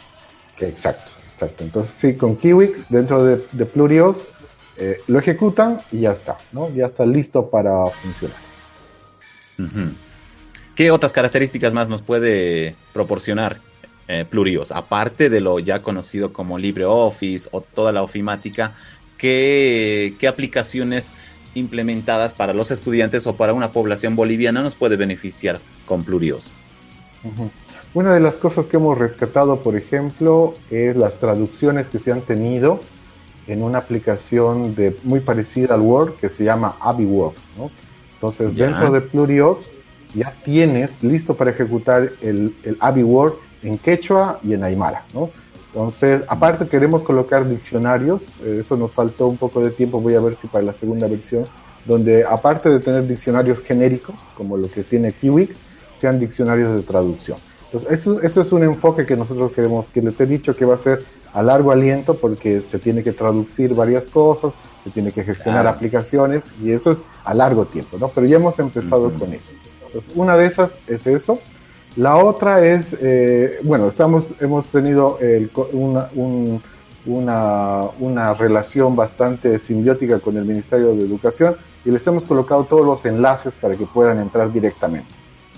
Exacto, 0.60 1.12
exacto. 1.34 1.64
Entonces 1.64 1.94
sí, 1.94 2.18
con 2.18 2.36
Kiwix 2.36 2.90
dentro 2.90 3.24
de, 3.24 3.42
de 3.54 3.66
Plurios 3.66 4.28
eh, 4.76 5.00
lo 5.08 5.18
ejecutan 5.18 5.80
y 5.94 6.02
ya 6.02 6.12
está, 6.12 6.38
¿no? 6.52 6.70
Ya 6.72 6.88
está 6.88 7.06
listo 7.06 7.50
para 7.50 7.86
funcionar. 7.86 8.38
¿Qué 10.80 10.92
otras 10.92 11.12
características 11.12 11.74
más 11.74 11.90
nos 11.90 12.02
puede 12.02 12.74
proporcionar 12.94 13.60
eh, 14.08 14.24
plurios, 14.24 14.72
aparte 14.72 15.30
de 15.30 15.42
lo 15.42 15.60
ya 15.60 15.82
conocido 15.82 16.32
como 16.32 16.58
LibreOffice 16.58 17.50
o 17.52 17.60
toda 17.60 17.92
la 17.92 18.02
ofimática, 18.02 18.72
¿qué, 19.18 20.16
aplicaciones 20.26 21.12
implementadas 21.54 22.32
para 22.32 22.54
los 22.54 22.72
estudiantes 22.72 23.28
o 23.28 23.36
para 23.36 23.52
una 23.52 23.74
población 23.74 24.16
boliviana 24.16 24.62
nos 24.62 24.76
puede 24.76 24.96
beneficiar 24.96 25.60
con 25.86 26.04
plurios? 26.04 26.54
Una 27.94 28.14
de 28.14 28.22
las 28.22 28.36
cosas 28.36 28.68
que 28.68 28.78
hemos 28.78 28.98
rescatado, 28.98 29.62
por 29.62 29.76
ejemplo, 29.76 30.54
es 30.72 30.96
las 30.96 31.20
traducciones 31.20 31.90
que 31.90 32.00
se 32.00 32.14
han 32.14 32.22
tenido 32.22 32.80
en 33.48 33.64
una 33.64 33.80
aplicación 33.80 34.76
de, 34.76 34.96
muy 35.04 35.20
parecida 35.20 35.74
al 35.74 35.82
Word 35.82 36.14
que 36.14 36.30
se 36.30 36.46
llama 36.46 36.78
AbiWord. 36.80 37.36
Entonces, 38.14 38.56
dentro 38.56 38.92
de 38.92 39.02
Plurios 39.02 39.70
ya 40.14 40.34
tienes 40.44 41.04
listo 41.04 41.36
para 41.36 41.52
ejecutar 41.52 42.12
el, 42.22 42.56
el 42.64 42.78
AbiWord 42.80 43.34
en 43.64 43.78
quechua 43.78 44.40
y 44.44 44.54
en 44.54 44.64
aymara, 44.64 45.04
¿no? 45.14 45.30
Entonces, 45.74 46.24
aparte 46.28 46.68
queremos 46.68 47.04
colocar 47.04 47.48
diccionarios, 47.48 48.24
eh, 48.44 48.60
eso 48.62 48.76
nos 48.76 48.92
faltó 48.92 49.28
un 49.28 49.38
poco 49.38 49.62
de 49.62 49.70
tiempo, 49.70 50.02
voy 50.02 50.16
a 50.16 50.20
ver 50.20 50.36
si 50.36 50.48
para 50.48 50.64
la 50.64 50.74
segunda 50.74 51.08
versión, 51.08 51.46
donde 51.86 52.26
aparte 52.26 52.70
de 52.70 52.80
tener 52.80 53.08
diccionarios 53.08 53.60
genéricos, 53.60 54.16
como 54.36 54.58
lo 54.58 54.70
que 54.70 54.84
tiene 54.84 55.12
Kiwix, 55.14 55.62
sean 55.96 56.20
diccionarios 56.20 56.76
de 56.76 56.82
traducción. 56.82 57.38
Entonces, 57.66 57.92
eso, 57.92 58.20
eso 58.22 58.42
es 58.42 58.52
un 58.52 58.64
enfoque 58.64 59.06
que 59.06 59.16
nosotros 59.16 59.52
queremos, 59.52 59.88
que 59.90 60.02
les 60.02 60.20
he 60.20 60.26
dicho 60.26 60.56
que 60.56 60.66
va 60.66 60.74
a 60.74 60.78
ser 60.78 61.06
a 61.34 61.44
largo 61.44 61.72
aliento 61.72 62.16
porque 62.16 62.62
se 62.62 62.80
tiene 62.80 63.04
que 63.04 63.12
traducir 63.12 63.76
varias 63.76 64.08
cosas, 64.08 64.54
se 64.84 64.90
tiene 64.90 65.12
que 65.12 65.24
gestionar 65.24 65.68
aplicaciones 65.68 66.46
y 66.64 66.72
eso 66.72 66.90
es 66.90 67.04
a 67.24 67.36
largo 67.36 67.66
tiempo, 67.66 67.98
¿no? 68.00 68.08
Pero 68.08 68.26
ya 68.26 68.38
hemos 68.38 68.58
empezado 68.58 69.14
con 69.14 69.34
eso. 69.34 69.52
Entonces, 69.90 70.14
una 70.16 70.38
de 70.38 70.46
esas 70.46 70.78
es 70.88 71.08
eso. 71.08 71.40
La 71.96 72.18
otra 72.18 72.66
es, 72.66 72.96
eh, 73.02 73.60
bueno, 73.64 73.88
estamos, 73.88 74.28
hemos 74.40 74.68
tenido 74.68 75.18
una, 75.74 76.10
una, 77.98 78.34
relación 78.36 78.96
bastante 78.96 79.58
simbiótica 79.58 80.20
con 80.20 80.38
el 80.38 80.46
Ministerio 80.46 80.94
de 80.94 81.02
Educación 81.02 81.56
y 81.84 81.90
les 81.90 82.06
hemos 82.06 82.28
colocado 82.28 82.64
todos 82.64 82.86
los 82.86 83.04
enlaces 83.06 83.56
para 83.56 83.76
que 83.76 83.86
puedan 83.86 84.20
entrar 84.20 84.52
directamente. 84.54 85.12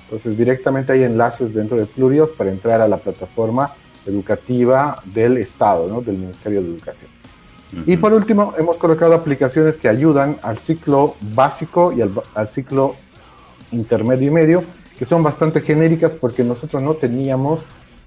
Entonces, 0.06 0.38
directamente 0.38 0.94
hay 0.94 1.04
enlaces 1.04 1.54
dentro 1.54 1.78
de 1.78 1.86
Plurios 1.86 2.32
para 2.32 2.50
entrar 2.50 2.80
a 2.80 2.88
la 2.88 2.98
plataforma 2.98 3.74
educativa 4.06 5.02
del 5.06 5.38
Estado, 5.38 5.88
¿no? 5.88 6.02
del 6.02 6.18
Ministerio 6.18 6.62
de 6.62 6.70
Educación. 6.70 7.12
Y 7.86 7.96
por 7.98 8.14
último, 8.14 8.54
hemos 8.58 8.78
colocado 8.78 9.14
aplicaciones 9.14 9.78
que 9.78 9.88
ayudan 9.88 10.38
al 10.42 10.58
ciclo 10.58 11.16
básico 11.34 11.94
y 11.94 12.02
al, 12.02 12.12
al 12.36 12.50
ciclo 12.50 12.96
intermedio 13.72 14.28
y 14.28 14.32
medio 14.32 14.64
que 15.02 15.06
son 15.06 15.24
bastante 15.24 15.62
genéricas 15.62 16.12
porque 16.12 16.44
nosotros 16.44 16.80
no 16.84 16.94
teníamos, 16.94 17.62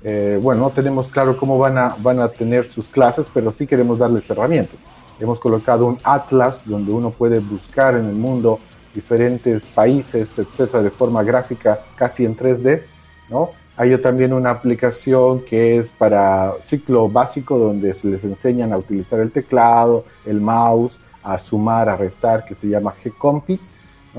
eh, 0.05 0.39
bueno, 0.41 0.61
no 0.61 0.71
tenemos 0.71 1.09
claro 1.09 1.37
cómo 1.37 1.59
van 1.59 1.77
a, 1.77 1.97
van 1.99 2.21
a 2.21 2.29
tener 2.29 2.67
sus 2.67 2.87
clases, 2.87 3.27
pero 3.35 3.51
sí 3.51 3.67
queremos 3.67 3.99
darles 3.99 4.31
herramientas. 4.31 4.77
Hemos 5.19 5.41
colocado 5.41 5.87
un 5.87 5.99
atlas 6.05 6.69
donde 6.69 6.93
uno 6.93 7.11
puede 7.11 7.41
buscar 7.41 7.97
en 7.97 8.07
el 8.07 8.15
mundo 8.15 8.61
diferentes 8.95 9.67
países, 9.67 10.39
etcétera, 10.39 10.85
de 10.85 10.91
forma 10.91 11.25
gráfica, 11.25 11.81
casi 11.97 12.25
en 12.25 12.37
3D, 12.37 12.83
¿no? 13.29 13.51
Hay 13.77 13.99
también 13.99 14.33
una 14.33 14.51
aplicación 14.51 15.41
que 15.41 15.79
es 15.79 15.91
para 15.91 16.55
ciclo 16.63 17.09
básico 17.09 17.59
donde 17.59 17.93
se 17.93 18.07
les 18.07 18.23
enseñan 18.23 18.73
a 18.73 18.79
utilizar 18.79 19.19
el 19.19 19.33
teclado, 19.33 20.05
el 20.25 20.41
mouse, 20.41 21.01
a 21.25 21.41
sumar, 21.41 21.89
a 21.89 21.97
restar, 21.97 22.45
que 22.45 22.55
se 22.55 22.69
llama 22.69 22.95
Gcompis. 23.03 23.75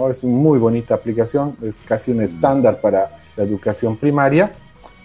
Es 0.10 0.24
una 0.24 0.36
muy 0.36 0.60
bonita 0.60 0.94
aplicación, 0.94 1.56
es 1.62 1.76
casi 1.86 2.12
un 2.12 2.22
estándar 2.22 2.82
para 2.82 3.18
la 3.38 3.44
educación 3.44 3.96
primaria. 3.96 4.52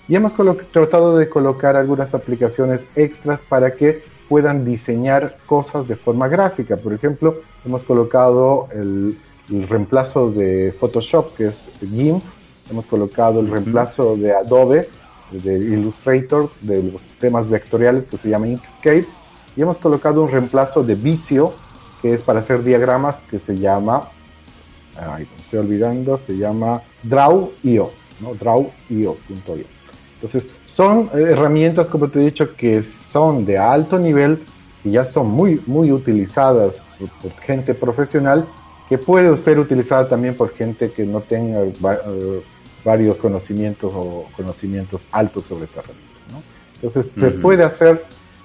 Y 0.08 0.16
hemos 0.16 0.34
tratado 0.72 1.16
de 1.16 1.28
colocar 1.28 1.76
algunas 1.76 2.12
aplicaciones 2.12 2.88
extras 2.96 3.40
para 3.42 3.74
que 3.74 4.02
puedan 4.28 4.64
diseñar 4.64 5.38
cosas 5.46 5.86
de 5.86 5.94
forma 5.94 6.26
gráfica. 6.26 6.76
Por 6.76 6.92
ejemplo, 6.92 7.40
hemos 7.64 7.84
colocado 7.84 8.68
el, 8.72 9.16
reemplazo 9.48 10.30
de 10.30 10.72
Photoshop, 10.72 11.34
que 11.34 11.46
es 11.46 11.68
GIMP. 11.80 12.22
Hemos 12.70 12.86
colocado 12.86 13.40
el 13.40 13.50
reemplazo 13.50 14.16
de 14.16 14.32
Adobe, 14.32 14.88
de 15.30 15.58
Illustrator, 15.58 16.50
de 16.60 16.82
los 16.82 17.02
temas 17.18 17.48
vectoriales, 17.48 18.06
que 18.06 18.16
se 18.16 18.28
llama 18.28 18.48
Inkscape. 18.48 19.06
Y 19.56 19.62
hemos 19.62 19.78
colocado 19.78 20.22
un 20.22 20.30
reemplazo 20.30 20.82
de 20.82 20.94
Visio, 20.96 21.52
que 22.02 22.14
es 22.14 22.22
para 22.22 22.40
hacer 22.40 22.62
diagramas, 22.62 23.18
que 23.30 23.38
se 23.38 23.58
llama 23.58 24.08
ay, 25.00 25.26
me 25.30 25.42
estoy 25.42 25.58
olvidando, 25.60 26.18
se 26.18 26.36
llama 26.36 26.82
Draw.io, 27.02 27.90
¿no? 28.20 28.34
Draw.io.io. 28.34 29.64
Entonces, 30.14 30.44
son 30.66 31.10
herramientas, 31.14 31.86
como 31.86 32.08
te 32.08 32.20
he 32.20 32.24
dicho, 32.24 32.54
que 32.54 32.82
son 32.82 33.46
de 33.46 33.56
alto 33.56 33.98
nivel 33.98 34.42
y 34.84 34.92
ya 34.92 35.04
son 35.04 35.30
muy, 35.30 35.62
muy 35.66 35.90
utilizadas 35.92 36.82
por, 37.22 37.32
gente 37.40 37.74
profesional, 37.74 38.46
que 38.88 38.98
puede 38.98 39.34
ser 39.38 39.58
utilizada 39.58 40.08
también 40.08 40.34
por 40.36 40.50
gente 40.52 40.90
que 40.90 41.04
no 41.04 41.20
tenga 41.20 41.62
eh, 41.62 42.42
varios 42.84 43.18
conocimientos 43.18 43.92
o 43.94 44.26
conocimientos 44.36 45.06
altos 45.10 45.46
sobre 45.46 45.64
esta 45.64 45.80
herramienta. 45.80 46.10
¿no? 46.32 46.42
Entonces, 46.74 47.10
se 47.18 47.30
puede 47.30 47.64
hacer 47.64 48.04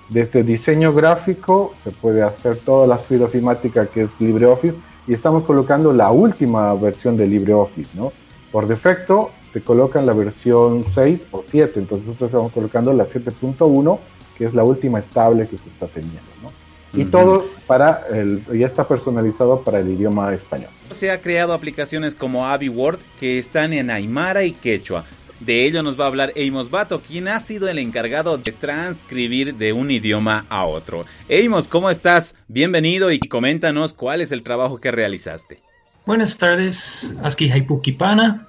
desde 0.09 0.43
diseño 0.43 0.93
gráfico, 0.93 1.73
se 1.83 1.91
puede 1.91 2.21
hacer 2.21 2.57
toda 2.57 2.87
la 2.87 2.99
suite 2.99 3.23
ofimática 3.23 3.87
que 3.87 4.03
es 4.03 4.21
LibreOffice, 4.21 4.77
y 5.07 5.13
estamos 5.13 5.45
colocando 5.45 5.93
la 5.93 6.11
última 6.11 6.73
versión 6.73 7.17
de 7.17 7.27
LibreOffice, 7.27 7.91
¿no? 7.95 8.11
Por 8.51 8.67
defecto 8.67 9.31
te 9.53 9.61
colocan 9.61 10.05
la 10.05 10.13
versión 10.13 10.83
6 10.85 11.27
o 11.31 11.41
7, 11.41 11.79
entonces 11.79 12.07
nosotros 12.07 12.29
estamos 12.29 12.51
colocando 12.51 12.91
la 12.93 13.07
7.1, 13.07 13.99
que 14.37 14.45
es 14.45 14.53
la 14.53 14.63
última 14.63 14.99
estable 14.99 15.47
que 15.47 15.57
se 15.57 15.69
está 15.69 15.87
teniendo, 15.87 16.19
¿no? 16.41 16.51
Y 16.99 17.05
todo 17.05 17.45
para 17.67 18.03
el, 18.11 18.45
ya 18.57 18.65
está 18.65 18.87
personalizado 18.87 19.61
para 19.61 19.79
el 19.79 19.89
idioma 19.89 20.33
español. 20.33 20.69
Se 20.91 21.11
ha 21.11 21.21
creado 21.21 21.53
aplicaciones 21.53 22.15
como 22.15 22.47
AbiWord 22.47 22.99
que 23.19 23.37
están 23.37 23.73
en 23.73 23.89
Aymara 23.89 24.45
y 24.45 24.53
Quechua. 24.53 25.03
De 25.39 25.65
ello 25.65 25.83
nos 25.83 25.99
va 25.99 26.05
a 26.05 26.07
hablar 26.07 26.33
Amos 26.37 26.69
Bato, 26.69 27.01
quien 27.01 27.27
ha 27.27 27.39
sido 27.41 27.67
el 27.67 27.77
encargado 27.79 28.37
de 28.37 28.53
transcribir 28.53 29.55
de 29.55 29.73
un 29.73 29.91
idioma 29.91 30.45
a 30.49 30.65
otro. 30.65 31.05
Amos, 31.29 31.67
¿cómo 31.67 31.89
estás? 31.89 32.35
Bienvenido 32.47 33.11
y 33.11 33.19
coméntanos 33.19 33.93
cuál 33.93 34.21
es 34.21 34.31
el 34.31 34.43
trabajo 34.43 34.79
que 34.79 34.91
realizaste. 34.91 35.61
Buenas 36.05 36.37
tardes, 36.37 37.13
Aski 37.21 37.51
Haipukipana. 37.51 38.47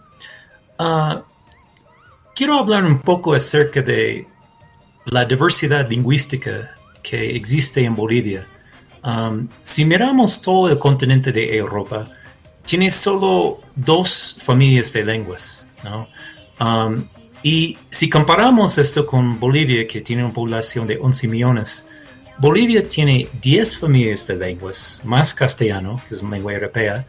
Uh, 0.78 1.23
quiero 2.37 2.59
hablar 2.59 2.85
un 2.85 3.00
poco 3.00 3.35
acerca 3.35 3.83
de 3.83 4.26
la 5.07 5.25
diversidad 5.25 5.88
lingüística 5.88 6.75
que 7.02 7.35
existe 7.35 7.83
en 7.85 7.97
Bolivia. 7.97 8.47
Si 9.62 9.85
miramos 9.85 10.40
todo 10.40 10.69
el 10.69 10.78
continente 10.78 11.33
de 11.33 11.57
Europa, 11.57 12.09
tiene 12.64 12.90
solo 12.90 13.61
dos 13.75 14.37
familias 14.40 14.93
de 14.93 15.05
lenguas. 15.05 15.66
¿no? 15.85 16.09
Um, 16.60 17.04
y 17.42 17.78
si 17.90 18.08
comparamos 18.08 18.78
esto 18.78 19.06
con 19.06 19.38
Bolivia, 19.38 19.86
que 19.86 20.00
tiene 20.00 20.25
una 20.25 20.32
población 20.32 20.86
de 20.86 20.98
11 21.00 21.28
millones, 21.28 21.86
Bolivia 22.38 22.82
tiene 22.82 23.28
10 23.40 23.78
familias 23.78 24.26
de 24.26 24.36
lenguas, 24.36 25.00
más 25.04 25.34
castellano, 25.34 26.00
que 26.08 26.14
es 26.14 26.22
una 26.22 26.36
lengua 26.36 26.54
europea, 26.54 27.06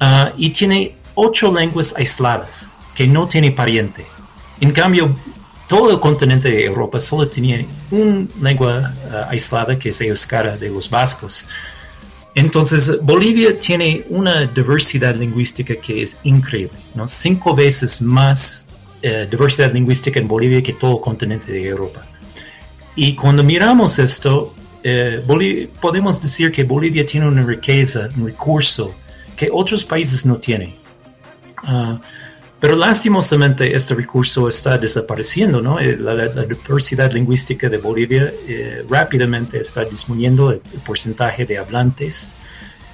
uh, 0.00 0.34
y 0.36 0.50
tiene 0.50 0.96
8 1.14 1.52
lenguas 1.52 1.94
aisladas, 1.96 2.72
que 2.94 3.06
no 3.06 3.28
tiene 3.28 3.50
pariente. 3.52 4.04
En 4.60 4.72
cambio, 4.72 5.14
todo 5.68 5.90
el 5.90 6.00
continente 6.00 6.50
de 6.50 6.64
Europa 6.64 6.98
solo 6.98 7.28
tenía 7.28 7.64
una 7.90 8.26
lengua 8.42 8.92
uh, 9.10 9.30
aislada, 9.30 9.78
que 9.78 9.90
es 9.90 10.00
euskara 10.00 10.56
de 10.56 10.70
los 10.70 10.90
vascos. 10.90 11.46
Entonces, 12.34 13.00
Bolivia 13.02 13.58
tiene 13.58 14.04
una 14.08 14.46
diversidad 14.46 15.14
lingüística 15.14 15.74
que 15.76 16.02
es 16.02 16.18
increíble, 16.24 16.78
¿no? 16.94 17.08
Cinco 17.08 17.54
veces 17.54 18.02
más 18.02 18.68
eh, 19.00 19.28
diversidad 19.30 19.72
lingüística 19.72 20.18
en 20.18 20.26
Bolivia 20.26 20.62
que 20.62 20.72
todo 20.72 20.96
el 20.96 21.00
continente 21.00 21.52
de 21.52 21.68
Europa. 21.68 22.00
Y 22.96 23.14
cuando 23.14 23.44
miramos 23.44 23.98
esto, 24.00 24.54
eh, 24.82 25.24
podemos 25.80 26.20
decir 26.20 26.50
que 26.50 26.64
Bolivia 26.64 27.06
tiene 27.06 27.28
una 27.28 27.44
riqueza, 27.44 28.08
un 28.16 28.26
recurso 28.26 28.92
que 29.36 29.50
otros 29.52 29.84
países 29.84 30.26
no 30.26 30.36
tienen. 30.36 30.74
Ah, 31.58 32.00
pero 32.58 32.76
lastimosamente 32.76 33.76
este 33.76 33.94
recurso 33.94 34.48
está 34.48 34.76
desapareciendo, 34.78 35.62
¿no? 35.62 35.78
Eh, 35.78 35.96
la, 35.96 36.26
diversidad 36.44 37.12
lingüística 37.12 37.68
de 37.68 37.78
Bolivia 37.78 38.32
rápidamente 38.88 39.60
está 39.60 39.84
disminuyendo 39.84 40.50
el, 40.50 40.58
porcentaje 40.84 41.46
de 41.46 41.56
hablantes 41.56 42.34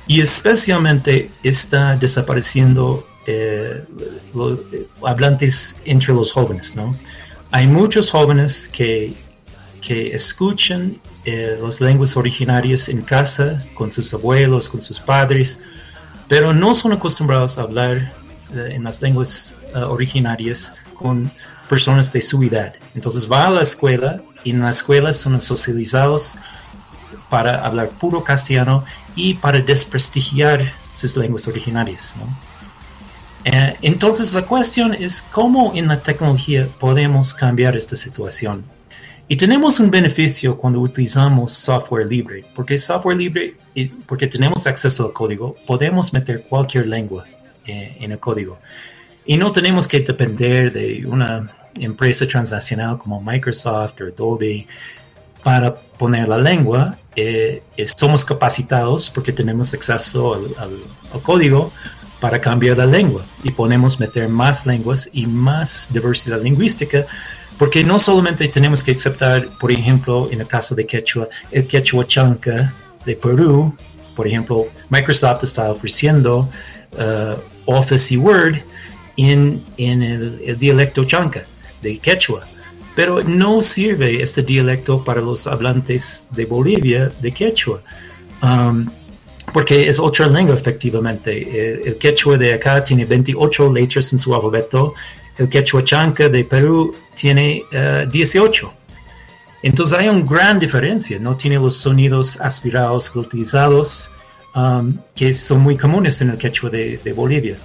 y 0.07 0.21
especialmente 0.21 1.31
está 1.43 1.97
desapareciendo 1.97 3.07
eh, 3.27 3.85
eh, 4.73 4.89
hablantes 5.03 5.77
entre 5.85 6.13
los 6.13 6.33
jóvenes, 6.33 6.77
¿no? 6.77 6.97
Hay 7.51 7.67
muchos 7.67 8.11
jóvenes 8.11 8.69
que, 8.69 9.15
que 9.81 10.15
escuchan 10.15 11.01
eh, 11.25 11.59
las 11.63 11.81
lenguas 11.81 12.17
originarias 12.17 12.89
en 12.89 13.01
casa, 13.01 13.65
con 13.75 13.91
sus 13.91 14.13
abuelos, 14.13 14.69
con 14.69 14.83
sus 14.83 15.01
padres, 15.01 15.61
pero 16.29 16.53
no 16.53 16.75
son 16.75 16.93
acostumbrados 16.93 17.59
a 17.59 17.63
hablar 17.63 18.13
en 18.55 18.85
las 18.85 19.03
lenguas 19.03 19.55
originarias 19.75 20.75
con 20.95 21.31
personas 21.69 22.13
de 22.13 22.23
su 22.23 22.43
edad. 22.43 22.75
Entonces 22.95 23.31
va 23.31 23.47
a 23.47 23.51
la 23.51 23.63
escuela 23.63 24.21
y 24.45 24.51
en 24.51 24.61
la 24.61 24.71
escuela 24.71 25.13
son 25.13 25.41
socializados 25.41 26.37
para 27.29 27.65
hablar 27.65 27.89
puro 27.89 28.23
castellano 28.23 28.85
y 29.17 29.35
para 29.35 29.61
desprestigiar 29.61 30.73
sus 30.95 31.17
lenguas 31.17 31.49
originarias. 31.49 32.17
¿no? 32.19 32.27
Eh, 33.45 33.77
entonces 33.83 34.33
la 34.33 34.43
cuestión 34.43 34.95
es 34.95 35.23
cómo 35.23 35.73
en 35.75 35.89
la 35.89 36.01
tecnología 36.01 36.67
podemos 36.81 37.35
cambiar 37.35 37.77
esta 37.77 37.95
situación. 37.95 38.65
Y 39.29 39.37
tenemos 39.37 39.81
un 39.81 39.91
beneficio 39.91 40.57
cuando 40.57 40.81
utilizamos 40.81 41.53
software 41.53 42.07
libre, 42.07 42.45
porque 42.55 42.77
software 42.77 43.17
libre, 43.17 43.55
porque 44.07 44.27
tenemos 44.27 44.67
acceso 44.67 45.07
al 45.07 45.13
código, 45.13 45.57
podemos 45.67 46.13
meter 46.13 46.43
cualquier 46.43 46.87
lengua 46.87 47.25
eh, 47.67 47.97
en 48.01 48.13
el 48.13 48.19
código. 48.19 48.59
Y 49.25 49.37
no 49.39 49.51
tenemos 49.53 49.89
que 49.89 50.01
depender 50.01 50.73
de 50.73 51.07
una 51.07 51.51
empresa 51.75 52.27
transnacional 52.27 52.99
como 52.99 53.21
Microsoft 53.21 54.01
o 54.01 54.05
Adobe 54.05 54.67
para 55.43 55.75
poner 55.75 56.29
la 56.29 56.39
lengua. 56.39 56.99
Eh, 57.17 57.63
somos 57.97 58.25
capacitados 58.25 59.09
porque 59.09 59.33
tenemos 59.33 59.73
acceso 59.73 60.35
al 60.35 61.23
código 61.23 61.73
para 62.25 62.41
cambiar 62.41 62.79
la 62.79 62.87
lengua 62.87 63.23
y 63.43 63.51
podemos 63.51 64.01
meter 64.01 64.31
más 64.31 64.65
lenguas 64.65 65.11
y 65.13 65.27
más 65.27 65.91
diversidad 65.93 66.41
lingüística, 66.41 67.05
porque 67.59 67.85
no 67.85 67.99
solamente 67.99 68.49
tenemos 68.49 68.83
que 68.83 68.93
aceptar, 68.93 69.47
por 69.61 69.71
ejemplo, 69.71 70.31
en 70.33 70.41
el 70.41 70.47
caso 70.47 70.75
de 70.75 70.87
quechua, 70.87 71.29
el 71.51 71.67
quechua 71.67 72.07
chanca 72.07 72.73
de 73.05 73.15
Perú, 73.15 73.77
por 74.17 74.27
ejemplo, 74.27 74.69
Microsoft 74.89 75.45
está 75.45 75.71
ofreciendo 75.71 76.49
uh, 76.97 77.37
Office 77.67 78.15
y 78.15 78.17
Word 78.17 78.57
en, 79.19 79.63
en 79.77 80.03
el, 80.03 80.59
dialecto 80.59 81.05
chanca 81.05 81.43
de 81.83 81.99
quechua. 81.99 82.41
Pero 82.97 83.21
no 83.21 83.61
sirve 83.61 84.23
este 84.23 84.43
dialecto 84.43 85.05
para 85.05 85.21
los 85.21 85.47
hablantes 85.47 86.27
de 86.31 86.47
Bolivia 86.47 87.13
de 87.21 87.33
quechua. 87.33 87.83
Um, 88.43 88.89
porque 89.55 89.89
es 89.89 90.01
otra 90.01 90.27
lengua 90.27 90.57
efectivamente. 90.57 91.87
El, 91.87 91.97
quechua 91.97 92.37
de 92.37 92.55
acá 92.55 92.83
tiene 92.83 93.05
28 93.05 93.73
letras 93.73 94.13
en 94.13 94.19
su 94.19 94.35
alfabeto, 94.35 94.95
el 95.39 95.49
quechua 95.49 95.85
chanca 95.85 96.29
de 96.29 96.43
Perú 96.43 96.93
tiene 97.15 97.63
18. 98.11 98.67
Eh, 98.67 98.71
Entonces 99.63 99.97
hay 99.97 100.09
una 100.09 100.27
gran 100.29 100.59
diferencia, 100.59 101.21
no 101.21 101.37
tiene 101.37 101.57
los 101.57 101.77
sonidos 101.77 102.41
aspirados, 102.41 103.13
glotalizados, 103.13 104.11
um, 104.57 104.99
que 105.15 105.33
son 105.33 105.61
muy 105.61 105.77
comunes 105.77 106.21
en 106.21 106.31
el 106.31 106.37
quechua 106.37 106.69
de, 106.69 107.13
Bolivia. 107.15 107.57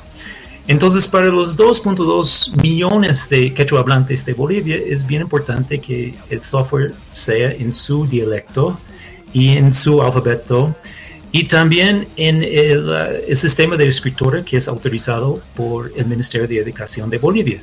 Entonces, 0.67 1.07
para 1.07 1.25
los 1.25 1.57
2.2 1.57 2.61
millones 2.61 3.27
de 3.29 3.51
quechua 3.51 3.79
hablantes 3.79 4.23
de 4.27 4.33
Bolivia, 4.33 4.75
es 4.75 5.07
bien 5.07 5.23
importante 5.23 5.79
que 5.79 6.13
el 6.29 6.43
software 6.43 6.93
sea 7.13 7.49
en 7.49 7.73
su 7.73 8.05
dialecto 8.05 8.79
y 9.33 9.57
en 9.57 9.73
su 9.73 10.03
alfabeto 10.03 10.75
y 11.31 11.43
también 11.45 12.07
en 12.15 12.43
el, 12.43 13.37
sistema 13.37 13.75
de 13.75 13.87
escritura 13.87 14.43
que 14.43 14.57
es 14.57 14.67
autorizado 14.67 15.41
por 15.55 15.91
el 15.95 16.05
Ministerio 16.07 16.47
de 16.47 16.59
Educación 16.59 17.09
de 17.09 17.19
Bolivia. 17.19 17.61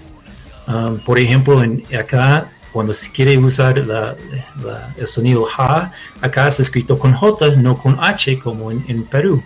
Um, 0.68 0.98
por 0.98 1.18
ejemplo, 1.18 1.62
en, 1.62 1.82
acá, 1.94 2.50
cuando 2.72 2.94
se 2.94 3.10
quiere 3.10 3.36
usar 3.38 3.78
el 3.78 5.06
sonido 5.06 5.44
ja, 5.44 5.92
acá 6.20 6.48
es 6.48 6.60
escrito 6.60 6.98
con 6.98 7.12
J, 7.12 7.56
no 7.56 7.76
con 7.78 7.96
H, 8.00 8.38
como 8.38 8.70
en, 8.70 9.04
Perú. 9.04 9.42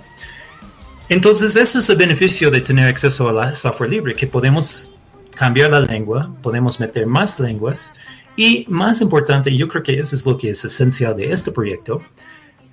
Entonces, 1.09 1.57
ese 1.57 1.79
es 1.79 1.91
el 1.91 1.97
beneficio 1.97 2.51
de 2.51 2.61
tener 2.61 2.89
acceso 2.89 3.29
a 3.29 3.33
la 3.33 3.55
software 3.55 3.91
libre, 3.91 4.15
que 4.15 4.27
podemos 4.27 4.95
cambiar 5.35 5.71
la 5.71 5.81
lengua, 5.81 6.31
podemos 6.43 6.79
meter 6.79 7.07
más 7.07 7.41
lenguas 7.41 7.93
y 8.37 8.65
más 8.69 9.01
importante, 9.01 9.55
yo 9.57 9.67
creo 9.69 9.83
que 9.83 9.99
eso 9.99 10.15
es 10.15 10.25
lo 10.27 10.37
que 10.37 10.51
es 10.51 10.65
esencial 10.65 11.17
de 11.17 11.33
este 11.33 11.51
proyecto, 11.51 12.03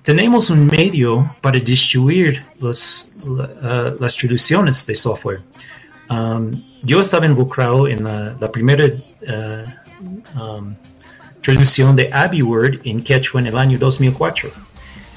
tenemos 0.08 0.48
un 0.48 0.66
medio 0.66 1.36
para 1.42 1.58
distribuir 1.60 2.42
los, 2.58 3.10
uh, 3.24 4.00
las 4.00 4.16
traducciones 4.16 4.86
de 4.86 4.94
software. 4.94 5.40
Um, 6.08 6.62
yo 6.82 7.02
estaba 7.02 7.26
involucrado 7.26 7.86
en 7.86 8.04
la, 8.04 8.50
primera 8.50 8.86
uh, 8.86 10.40
um, 10.40 10.74
traducción 11.42 11.94
de 11.94 12.08
AbiWord 12.10 12.80
en 12.84 13.02
quechua 13.02 13.38
en 13.42 13.48
el 13.48 13.58
año 13.58 13.76
2004. 13.78 14.50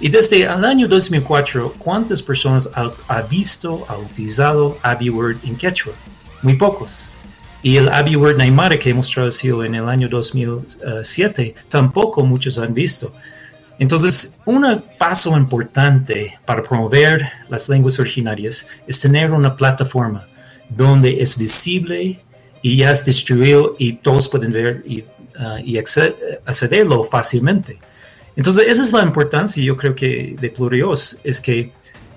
Y 0.02 0.10
desde 0.10 0.42
el 0.42 0.66
año 0.66 0.90
2004, 0.90 1.76
¿cuántas 1.80 2.22
personas 2.22 2.70
ha, 2.76 3.22
visto, 3.22 3.86
ha 3.88 3.98
utilizado 3.98 4.78
AbiWord 4.82 5.38
en 5.46 5.56
quechua? 5.56 5.94
Muy 6.42 6.56
pocos. 6.56 7.08
Y 7.64 7.78
el 7.78 7.88
AbiWord 7.88 8.36
Naimara 8.36 8.78
que 8.78 8.90
hemos 8.90 9.10
traducido 9.10 9.64
en 9.64 9.74
el 9.74 9.88
año 9.88 10.10
2007, 10.10 11.56
tampoco 11.70 12.26
muchos 12.26 12.60
han 12.60 12.74
visto. 12.74 13.14
Entonces, 13.82 14.38
un 14.46 14.64
paso 15.00 15.36
importante 15.36 16.38
para 16.46 16.62
promover 16.62 17.28
las 17.50 17.68
lenguas 17.68 18.00
originarias 18.00 18.68
es 18.86 19.02
tener 19.02 19.32
una 19.32 19.56
plataforma 19.56 20.28
donde 20.70 21.20
es 21.20 21.36
visible 21.36 22.20
y 22.62 22.78
ya 22.78 22.92
es 22.92 23.04
distribuido 23.04 23.76
y 23.80 23.94
todos 23.94 24.30
pueden 24.30 24.52
ver 24.52 24.84
y, 24.86 25.00
uh, 25.00 25.80
accederlo 26.46 27.06
fácilmente. 27.06 27.80
Entonces, 28.36 28.66
esa 28.68 28.84
es 28.84 28.94
la 28.94 29.02
importancia, 29.02 29.64
yo 29.64 29.76
creo 29.76 29.96
que 29.96 30.36
de 30.40 30.50
Plurios, 30.52 31.20
es 31.24 31.42
que 31.42 31.72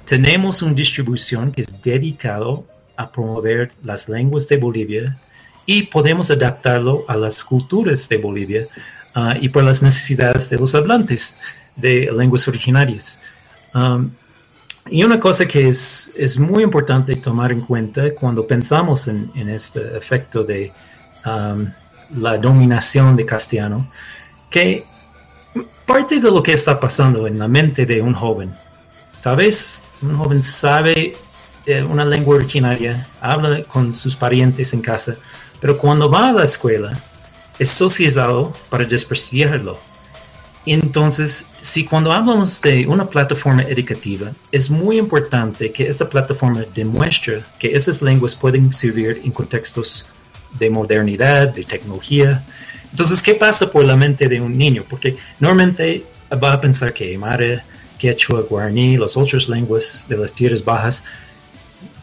tenemos 0.04 0.60
una 0.60 0.74
distribución 0.74 1.50
que 1.50 1.62
es 1.62 1.82
dedicado 1.82 2.66
a 2.94 3.10
promover 3.10 3.72
las 3.82 4.06
lenguas 4.10 4.46
de 4.48 4.58
Bolivia 4.58 5.16
y 5.64 5.84
podemos 5.84 6.30
adaptarlo 6.30 7.06
a 7.08 7.16
las 7.16 7.42
culturas 7.42 8.06
de 8.06 8.18
Bolivia 8.18 8.68
uh, 9.16 9.34
y 9.40 9.48
por 9.48 9.64
las 9.64 9.82
necesidades 9.82 10.50
de 10.50 10.56
los 10.56 10.74
hablantes. 10.74 11.36
de 11.76 12.10
lenguas 12.16 12.46
originarias. 12.48 13.20
Um, 13.74 14.10
y 14.90 15.02
una 15.02 15.18
cosa 15.18 15.46
que 15.46 15.68
es, 15.68 16.12
es, 16.16 16.38
muy 16.38 16.62
importante 16.62 17.16
tomar 17.16 17.50
en 17.52 17.62
cuenta 17.62 18.14
cuando 18.14 18.46
pensamos 18.46 19.08
en, 19.08 19.30
en 19.34 19.48
este 19.48 19.96
efecto 19.96 20.44
de 20.44 20.72
um, 21.24 21.66
la 22.16 22.36
dominación 22.36 23.16
de 23.16 23.24
castellano, 23.24 23.90
que 24.50 24.84
parte 25.86 26.20
de 26.20 26.30
lo 26.30 26.42
que 26.42 26.52
está 26.52 26.78
pasando 26.78 27.26
en 27.26 27.38
la 27.38 27.48
mente 27.48 27.86
de 27.86 28.02
un 28.02 28.12
joven, 28.12 28.52
tal 29.22 29.36
vez 29.36 29.82
un 30.02 30.16
joven 30.16 30.42
sabe 30.42 31.16
eh, 31.64 31.82
una 31.82 32.04
lengua 32.04 32.36
originaria, 32.36 33.08
habla 33.22 33.64
con 33.64 33.94
sus 33.94 34.14
parientes 34.14 34.74
en 34.74 34.82
casa, 34.82 35.16
pero 35.60 35.78
cuando 35.78 36.10
va 36.10 36.28
a 36.28 36.32
la 36.32 36.44
escuela 36.44 36.92
es 37.58 37.68
socializado 37.70 38.52
para 38.68 38.84
desprestigiarlo. 38.84 39.78
Entonces, 40.66 41.44
si 41.60 41.84
cuando 41.84 42.10
hablamos 42.10 42.60
de 42.62 42.86
una 42.86 43.04
plataforma 43.06 43.62
educativa, 43.62 44.32
es 44.50 44.70
muy 44.70 44.98
importante 44.98 45.70
que 45.70 45.86
esta 45.86 46.08
plataforma 46.08 46.64
demuestre 46.74 47.42
que 47.58 47.74
esas 47.74 48.00
lenguas 48.00 48.34
pueden 48.34 48.72
servir 48.72 49.20
en 49.22 49.30
contextos 49.30 50.06
de 50.58 50.70
modernidad, 50.70 51.48
de 51.48 51.64
tecnología. 51.64 52.42
Entonces, 52.90 53.22
¿qué 53.22 53.34
pasa 53.34 53.70
por 53.70 53.84
la 53.84 53.96
mente 53.96 54.26
de 54.26 54.40
un 54.40 54.56
niño? 54.56 54.84
Porque 54.88 55.16
normalmente 55.38 56.04
va 56.42 56.54
a 56.54 56.60
pensar 56.60 56.94
que 56.94 57.10
Aymara, 57.10 57.62
Quechua, 57.98 58.40
Guaraní, 58.40 58.96
las 58.96 59.16
otras 59.16 59.48
lenguas 59.48 60.06
de 60.08 60.16
las 60.16 60.32
tierras 60.32 60.64
bajas, 60.64 61.02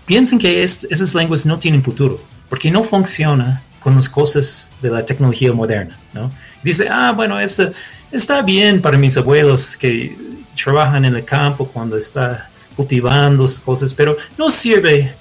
piensan 0.05 0.37
que 0.37 0.61
esas 0.61 1.15
lenguas 1.15 1.45
no 1.47 1.57
tienen 1.57 1.83
futuro, 1.83 2.21
porque 2.47 2.69
no 2.69 2.83
funciona 2.83 3.63
con 3.81 3.95
las 3.95 4.09
cosas 4.09 4.71
de 4.81 4.89
la 4.89 5.05
tecnología 5.05 5.51
moderna, 5.51 5.97
¿no? 6.13 6.31
Dice, 6.63 6.87
ah, 6.89 7.11
bueno, 7.11 7.39
esto 7.39 7.71
está 8.11 8.41
bien 8.41 8.81
para 8.81 8.97
mis 8.97 9.17
abuelos 9.17 9.75
que 9.75 10.15
trabajan 10.61 11.05
en 11.05 11.15
el 11.15 11.25
campo 11.25 11.67
cuando 11.67 11.97
está 11.97 12.49
cultivando 12.75 13.45
cosas, 13.65 13.93
pero 13.93 14.15
no 14.37 14.49
sirve 14.51 15.13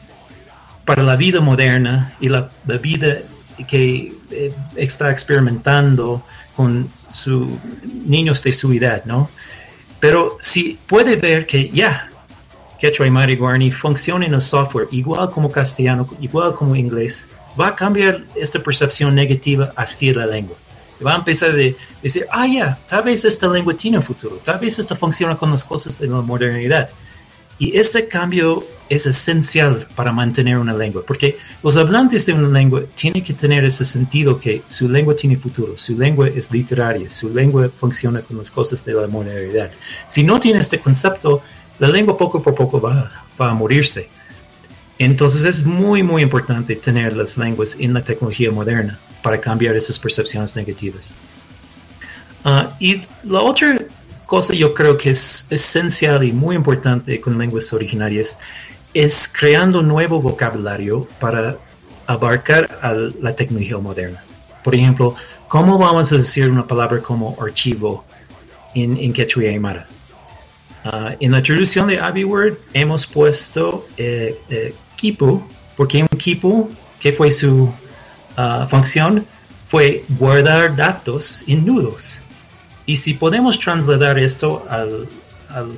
para 0.85 1.03
la 1.03 1.17
vida 1.17 1.41
moderna 1.41 2.13
y 2.21 2.29
la, 2.29 2.51
vida 2.81 3.19
que 3.69 4.13
eh, 4.31 4.53
está 4.77 5.11
experimentando 5.11 6.23
con 6.57 6.89
sus 7.13 7.49
niños 7.85 8.43
de 8.43 8.53
su 8.53 8.73
edad, 8.73 9.05
¿no? 9.05 9.31
Pero 9.99 10.39
si 10.41 10.79
puede 10.87 11.17
ver 11.17 11.47
que 11.47 11.71
ya, 11.71 12.09
Quechua 12.79 13.07
y 13.07 13.37
Guarani 13.37 13.71
funciona 13.71 14.25
en 14.25 14.35
el 14.35 14.41
software 14.41 14.89
igual 14.91 15.31
como 15.31 15.51
castellano, 15.51 16.09
igual 16.21 16.55
como 16.55 16.75
inglés, 16.75 17.29
va 17.59 17.69
a 17.69 17.75
cambiar 17.75 18.25
esta 18.35 18.63
percepción 18.63 19.15
negativa 19.15 19.73
hacia 19.77 20.15
la 20.15 20.27
lengua 20.27 20.57
va 21.05 21.15
a 21.15 21.17
empezar 21.17 21.51
a 21.51 21.75
decir, 22.03 22.27
ah, 22.31 22.47
ya, 22.47 22.79
tal 22.87 23.05
vez 23.05 23.25
esta 23.25 23.49
lengua 23.49 23.75
tiene 23.75 24.01
futuro, 24.01 24.37
tal 24.45 24.59
vez 24.59 24.79
esta 24.79 24.95
funciona 24.95 25.37
con 25.37 25.51
las 25.51 25.65
cosas 25.65 25.99
de 25.99 26.07
la 26.07 26.21
modernidad. 26.21 26.91
Y 27.59 27.77
este 27.77 28.09
cambio 28.09 28.65
es 28.89 29.05
esencial 29.05 29.87
para 29.95 30.13
mantener 30.13 30.57
una 30.57 30.73
lengua, 30.73 31.03
porque 31.07 31.37
los 31.63 31.77
hablantes 31.77 32.25
de 32.25 32.33
una 32.33 32.49
lengua 32.49 32.83
tienen 32.95 33.23
que 33.23 33.35
tener 33.35 33.65
ese 33.65 33.85
sentido 33.85 34.41
que 34.41 34.63
su 34.67 34.89
lengua 34.89 35.15
tiene 35.15 35.37
futuro, 35.37 35.77
su 35.77 35.97
lengua 35.97 36.29
es 36.29 36.51
literaria, 36.51 37.11
su 37.11 37.29
lengua 37.29 37.69
funciona 37.79 38.23
con 38.23 38.39
las 38.39 38.51
cosas 38.51 38.83
de 38.85 38.95
la 38.95 39.07
modernidad. 39.07 39.71
Si 40.09 40.23
no 40.23 40.41
tiene 40.41 40.61
este 40.61 40.81
concepto, 40.81 41.43
la 41.79 41.89
lengua 41.89 42.17
poco 42.17 42.39
a 42.39 42.43
poco 42.43 42.81
va, 42.81 43.11
va 43.39 43.51
a 43.51 43.55
morirse. 43.55 44.09
Entonces 45.01 45.47
es 45.47 45.65
muy, 45.65 46.03
muy 46.03 46.21
importante 46.21 46.77
tener 46.77 47.17
las 47.17 47.39
lenguas 47.39 47.75
en 47.81 47.95
la 47.95 48.05
tecnología 48.05 48.51
moderna 48.51 48.99
para 49.23 49.41
cambiar 49.41 49.75
esas 49.75 49.99
percepciones 49.99 50.55
negativas. 50.55 51.15
Ah, 52.45 52.77
y 52.79 53.01
la 53.25 53.41
otra 53.41 53.79
cosa 54.27 54.53
yo 54.53 54.75
creo 54.75 54.99
que 54.99 55.09
es 55.09 55.47
esencial 55.49 56.23
y 56.23 56.33
muy 56.33 56.55
importante 56.55 57.19
con 57.19 57.39
lenguas 57.39 57.73
originarias 57.73 58.39
es 58.93 59.27
creando 59.27 59.81
nuevo 59.81 60.21
vocabulario 60.21 61.09
para 61.19 61.57
abarcar 62.07 62.69
a 62.83 62.93
la 62.93 63.35
tecnología 63.35 63.79
moderna. 63.79 64.23
Por 64.63 64.75
ejemplo, 64.75 65.15
¿cómo 65.49 65.79
vamos 65.79 66.13
a 66.13 66.17
decir 66.17 66.51
una 66.51 66.67
palabra 66.67 67.01
como 67.01 67.39
archivo 67.41 68.05
en, 68.75 68.99
en 68.99 69.15
quechua 69.15 69.45
y 69.45 69.47
aymara? 69.47 69.87
Ah, 70.85 71.15
en 71.19 71.33
la 71.33 71.43
traducción 71.43 71.89
de 71.89 71.99
AbiWord 71.99 72.59
hemos 72.75 73.07
puesto 73.07 73.87
eh, 73.97 74.39
eh, 74.51 74.75
kipu, 75.01 75.43
porque 75.77 76.03
un 76.03 76.19
kipu, 76.19 76.71
¿qué 77.01 77.13
fue 77.13 77.31
su 77.31 77.73
Ah, 78.43 78.67
función 78.67 79.27
fue 79.69 80.05
guardar 80.19 80.75
datos 80.75 81.45
en 81.47 81.67
nudos. 81.67 82.19
Y 82.87 82.97
si 82.97 83.13
podemos 83.13 83.59
trasladar 83.59 84.19
esto 84.19 84.65
al, 84.69 85.09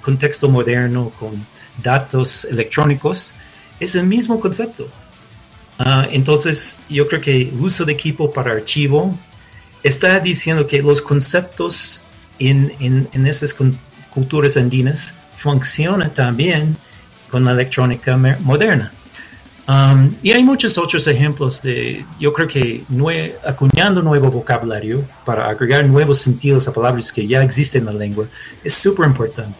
contexto 0.01 0.49
moderno 0.49 1.11
con 1.19 1.45
datos 1.83 2.45
electrónicos, 2.45 3.35
es 3.81 3.97
el 3.97 4.07
mismo 4.07 4.39
concepto. 4.39 4.87
Ah, 5.79 6.07
entonces, 6.11 6.77
yo 6.89 7.09
creo 7.09 7.21
que 7.21 7.43
el 7.43 7.61
uso 7.61 7.85
de 7.85 7.95
equipo 7.95 8.31
para 8.31 8.53
archivo 8.53 9.19
está 9.83 10.21
diciendo 10.21 10.67
que 10.67 10.81
los 10.83 11.03
conceptos 11.03 12.03
en, 12.39 12.73
en 12.81 13.27
esas 13.27 13.57
culturas 14.15 14.57
andinas 14.57 15.13
funcionan 15.37 16.15
también 16.15 16.77
con 17.31 17.45
la 17.45 17.53
electrónica 17.53 18.17
moderna. 18.41 18.93
Um, 19.69 20.17
y 20.23 20.33
hay 20.33 20.43
muchos 20.43 20.77
otros 20.77 21.07
ejemplos 21.07 21.63
de, 21.63 22.05
yo 22.19 22.33
creo 22.33 22.49
que 22.49 22.85
acuñando 23.47 24.03
nuevo 24.03 24.29
vocabulario 24.29 25.05
para 25.25 25.49
agregar 25.49 25.85
nuevos 25.87 26.19
sentidos 26.19 26.67
a 26.67 26.73
palabras 26.73 27.13
que 27.13 27.27
ya 27.27 27.43
existen 27.43 27.83
en 27.83 27.87
la 27.87 27.93
lengua 27.93 28.27
es 28.65 28.75
súper 28.75 29.07
importante. 29.07 29.57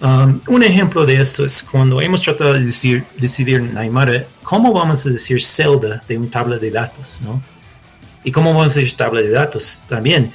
Um, 0.00 0.40
un 0.48 0.62
ejemplo 0.62 1.04
de 1.04 1.20
esto 1.20 1.44
es 1.44 1.62
cuando 1.62 2.00
hemos 2.00 2.22
tratado 2.22 2.54
de 2.54 2.64
decir, 2.64 3.04
decidir 3.18 3.56
en 3.56 3.76
Aymara 3.76 4.24
cómo 4.42 4.72
vamos 4.72 5.06
a 5.06 5.10
decir 5.10 5.42
celda 5.42 6.02
de 6.08 6.16
un 6.18 6.30
tabla 6.30 6.56
de 6.56 6.70
datos, 6.70 7.20
¿no? 7.22 7.40
Y 8.24 8.32
cómo 8.32 8.54
vamos 8.54 8.76
a 8.76 8.80
decir 8.80 8.96
tabla 8.96 9.20
de 9.20 9.30
datos 9.30 9.80
también. 9.86 10.32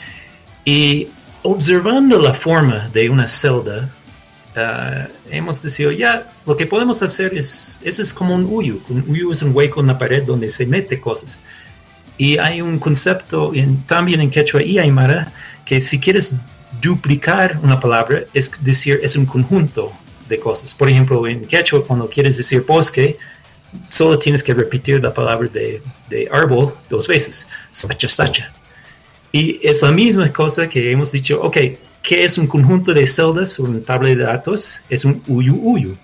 Y 0.64 1.08
observando 1.44 2.20
la 2.20 2.34
forma 2.34 2.90
de 2.94 3.10
una 3.10 3.28
celda, 3.28 3.90
uh, 4.58 5.08
hemos 5.30 5.62
decidido 5.62 5.92
ya 5.92 6.34
lo 6.46 6.58
que 6.58 6.66
podemos 6.66 7.02
hacer 7.04 7.38
es, 7.38 7.80
ese 7.84 8.02
es 8.02 8.14
como 8.14 8.36
un 8.36 8.46
uyu. 8.46 8.82
Un 8.90 9.06
uyu 9.08 9.32
es 9.32 9.42
un 9.42 9.56
hueco 9.56 9.82
en 9.82 9.88
la 9.88 9.98
pared 9.98 10.24
donde 10.24 10.50
se 10.50 10.66
mete 10.66 11.00
cosas. 11.00 11.42
Y 12.18 12.38
hay 12.40 12.62
un 12.62 12.80
concepto 12.80 13.54
en, 13.54 13.84
también 13.84 14.22
en 14.22 14.30
quechua 14.30 14.64
y 14.64 14.80
aymara 14.80 15.32
que 15.66 15.80
si 15.80 16.00
quieres 16.00 16.36
duplicar 16.82 17.60
una 17.62 17.80
palabra, 17.80 18.24
es 18.34 18.52
decir, 18.64 19.00
es 19.04 19.16
un 19.16 19.26
conjunto 19.26 19.92
de 20.28 20.40
cosas. 20.40 20.74
Por 20.74 20.90
ejemplo, 20.90 21.26
en 21.28 21.46
quechua, 21.46 21.86
cuando 21.86 22.10
quieres 22.10 22.38
decir 22.38 22.64
bosque, 22.68 23.18
solo 23.90 24.18
tienes 24.18 24.44
que 24.44 24.54
repetir 24.54 25.04
la 25.04 25.14
palabra 25.14 25.48
de, 25.48 25.82
de 26.10 26.28
árbol 26.32 26.74
dos 26.90 27.08
veces, 27.08 27.48
sacha, 27.72 28.10
sacha. 28.10 28.52
Y 29.32 29.60
es 29.62 29.82
la 29.82 29.92
misma 29.92 30.32
cosa 30.32 30.68
que 30.68 30.92
hemos 30.92 31.12
dicho, 31.12 31.40
ok, 31.42 31.58
¿Qué 32.08 32.24
es 32.24 32.38
un 32.38 32.48
conjunto 32.48 32.94
de 32.94 33.06
celdas 33.06 33.60
o 33.60 33.66
una 33.66 33.82
tabla 33.82 34.08
de 34.08 34.16
datos? 34.16 34.80
Es 34.90 35.04
un 35.04 35.22
uyu 35.28 35.60
uyu. 35.62 35.98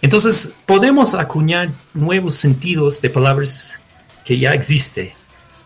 Entonces, 0.00 0.54
podemos 0.64 1.12
acuñar 1.12 1.68
nuevos 1.92 2.36
sentidos 2.36 3.02
de 3.02 3.10
palabras 3.10 3.78
que 4.24 4.38
ya 4.38 4.54
existen. 4.54 5.10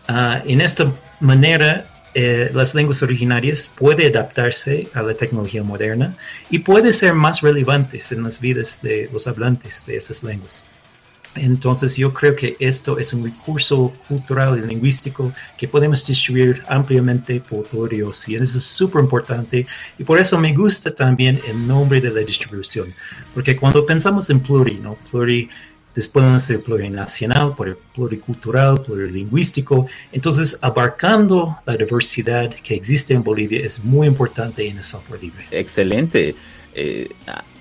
Ah, 0.05 0.41
en 0.45 0.59
esta 0.59 0.91
manera, 1.21 1.89
eh, 2.13 2.51
las 2.53 2.75
lenguas 2.75 3.01
originarias 3.01 3.71
pueden 3.73 4.17
adaptarse 4.17 4.89
a 4.93 5.01
la 5.01 5.13
tecnología 5.13 5.63
moderna 5.63 6.17
y 6.49 6.59
pueden 6.59 6.91
ser 6.91 7.13
más 7.13 7.39
relevantes 7.39 8.11
en 8.11 8.23
las 8.23 8.41
vidas 8.41 8.81
de 8.81 9.09
los 9.13 9.27
hablantes 9.27 9.85
de 9.85 9.95
esas 9.95 10.23
lenguas. 10.23 10.65
Entonces 11.37 11.95
yo 11.95 12.13
creo 12.13 12.35
que 12.35 12.55
esto 12.59 12.97
es 12.97 13.13
un 13.13 13.23
recurso 13.23 13.93
cultural 14.07 14.57
y 14.57 14.67
lingüístico 14.67 15.33
que 15.57 15.67
podemos 15.67 16.05
distribuir 16.05 16.63
ampliamente 16.67 17.39
por 17.39 17.65
todo 17.65 17.87
Dios 17.87 18.27
y 18.27 18.35
eso 18.35 18.57
es 18.57 18.63
súper 18.63 19.01
importante 19.01 19.65
y 19.97 20.03
por 20.03 20.19
eso 20.19 20.39
me 20.39 20.53
gusta 20.53 20.93
también 20.93 21.39
el 21.47 21.67
nombre 21.67 22.01
de 22.01 22.11
la 22.11 22.21
distribución, 22.21 22.93
porque 23.33 23.55
cuando 23.55 23.85
pensamos 23.85 24.29
en 24.29 24.39
pluri, 24.39 24.75
¿no? 24.75 24.95
Pluri 25.11 25.49
después 25.97 26.31
de 26.31 26.39
ser 26.39 26.61
plurinacional, 26.61 27.55
pluricultural, 27.95 28.83
plurilingüístico. 28.83 29.87
Entonces, 30.11 30.55
abarcando 30.61 31.57
la 31.65 31.75
diversidad 31.75 32.53
que 32.53 32.75
existe 32.75 33.15
en 33.15 33.23
Bolivia 33.23 33.65
es 33.65 33.83
muy 33.83 34.05
importante 34.05 34.67
en 34.67 34.77
el 34.77 34.83
software 34.83 35.23
libre. 35.23 35.45
Excelente. 35.49 36.35
Eh, 36.79 37.09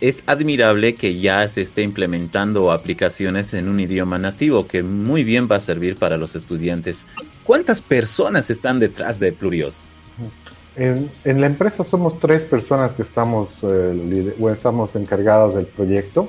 es 0.02 0.22
admirable 0.26 0.94
que 0.94 1.18
ya 1.18 1.48
se 1.48 1.62
esté 1.62 1.80
implementando 1.80 2.70
aplicaciones 2.70 3.54
en 3.54 3.66
un 3.66 3.80
idioma 3.80 4.18
nativo 4.18 4.66
que 4.66 4.82
muy 4.82 5.24
bien 5.24 5.48
va 5.50 5.56
a 5.56 5.60
servir 5.60 5.96
para 5.96 6.18
los 6.18 6.36
estudiantes. 6.36 7.06
¿Cuántas 7.42 7.80
personas 7.80 8.50
están 8.50 8.78
detrás 8.78 9.18
de 9.18 9.32
Plurios? 9.32 9.84
En, 10.76 11.40
la 11.40 11.46
empresa 11.46 11.82
somos 11.82 12.20
tres 12.20 12.44
personas 12.44 12.92
que 12.92 13.00
estamos, 13.00 13.48
eh, 13.62 14.34
estamos 14.52 14.94
encargadas 14.96 15.54
del 15.54 15.64
proyecto, 15.64 16.28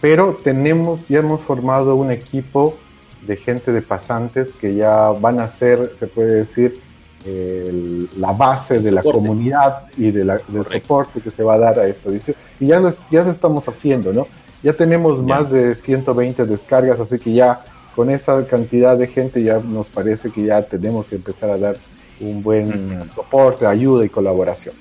pero 0.00 0.38
tenemos, 0.44 1.08
ya 1.08 1.18
hemos 1.18 1.40
formado 1.40 1.96
un 1.96 2.12
equipo 2.12 2.78
de 3.26 3.36
gente 3.36 3.72
de 3.72 3.82
pasantes 3.82 4.54
que 4.54 4.76
ya 4.76 5.08
van 5.08 5.40
a 5.40 5.48
ser, 5.48 5.96
se 5.96 6.06
puede 6.06 6.34
decir, 6.34 6.80
la 7.24 8.32
base 8.32 8.80
de 8.80 8.90
la 8.90 9.02
comunidad 9.02 9.84
y 9.96 10.10
de 10.10 10.24
la, 10.24 10.40
del 10.48 10.66
soporte 10.66 11.20
que 11.20 11.30
se 11.30 11.42
va 11.42 11.54
a 11.54 11.58
dar 11.58 11.78
a 11.78 11.86
esto. 11.86 12.10
Dice, 12.10 12.34
y 12.58 12.66
ya 12.66 12.80
lo, 12.80 12.92
ya 13.10 13.22
lo 13.24 13.30
estamos 13.30 13.68
haciendo, 13.68 14.12
¿no? 14.12 14.26
Ya 14.62 14.72
tenemos 14.72 15.22
más 15.22 15.50
de 15.50 15.74
120 15.74 16.44
descargas, 16.46 17.00
así 17.00 17.18
que 17.18 17.32
ya 17.32 17.60
con 17.94 18.10
esa 18.10 18.46
cantidad 18.46 18.96
de 18.96 19.06
gente 19.06 19.42
ya 19.42 19.58
nos 19.58 19.88
parece 19.88 20.30
que 20.30 20.44
ya 20.44 20.62
tenemos 20.62 21.06
que 21.06 21.16
empezar 21.16 21.50
a 21.50 21.58
dar 21.58 21.76
un 22.20 22.42
buen 22.42 23.10
soporte, 23.14 23.66
ayuda 23.66 24.04
y 24.04 24.08
colaboración. 24.08 24.74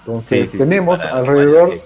Entonces, 0.00 0.52
tenemos 0.52 1.00
alrededor, 1.00 1.80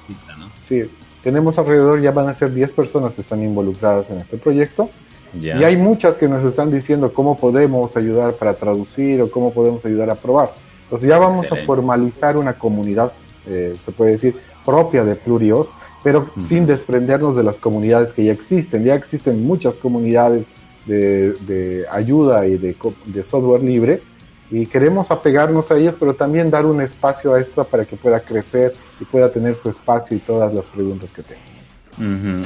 sí, 0.68 0.85
tenemos 1.22 1.59
alrededor, 1.59 2.01
ya 2.01 2.12
van 2.12 2.29
a 2.29 2.35
ser 2.35 2.53
10 2.53 2.72
personas 2.72 3.12
que 3.12 3.20
están 3.20 3.42
involucradas 3.42 4.11
en 4.11 4.18
este 4.18 4.38
proyecto. 4.38 4.90
Y 5.35 5.49
hay 5.49 5.77
muchas 5.77 6.16
que 6.16 6.29
nos 6.29 6.45
están 6.45 6.71
diciendo 6.71 7.12
cómo 7.12 7.37
podemos 7.37 7.97
ayudar 7.97 8.35
para 8.35 8.55
traducir 8.55 9.23
o 9.23 9.31
cómo 9.31 9.53
podemos 9.53 9.85
ayudar 9.85 10.11
a 10.11 10.14
probar. 10.14 10.51
Entonces 10.85 11.09
ya 11.09 11.18
vamos 11.18 11.51
a 11.51 11.57
formalizar 11.64 12.37
una 12.37 12.59
comunidad, 12.59 13.12
eh, 13.47 13.75
se 13.83 13.92
puede 13.92 14.12
decir, 14.12 14.37
propia 14.64 15.05
de 15.05 15.16
Plurios, 15.16 15.68
pero 16.03 16.29
sin 16.38 16.66
desprendernos 16.66 17.37
de 17.37 17.45
las 17.45 17.57
comunidades 17.59 18.12
que 18.12 18.25
ya 18.25 18.33
existen. 18.33 18.85
Ya 18.85 18.95
existen 18.95 19.42
muchas 19.45 19.77
comunidades 19.77 20.47
de, 20.85 21.87
ayuda 21.90 22.47
y 22.47 22.59
de, 22.59 22.77
de, 23.07 23.23
software 23.23 23.62
libre 23.62 24.03
y 24.51 24.66
queremos 24.66 25.11
apegarnos 25.11 25.71
a 25.71 25.79
ellas, 25.79 25.97
pero 25.99 26.14
también 26.14 26.51
dar 26.51 26.66
un 26.66 26.81
espacio 26.83 27.33
a 27.33 27.40
esta 27.40 27.64
para 27.64 27.85
que 27.85 27.97
pueda 27.97 28.21
crecer 28.21 28.75
y 29.01 29.05
pueda 29.05 29.31
tener 29.31 29.57
su 29.57 29.71
espacio 29.71 30.16
y 30.16 30.21
todas 30.21 30.53
las 30.53 30.66
preguntas 30.66 31.09
que 31.11 31.23
tenga. 31.23 31.52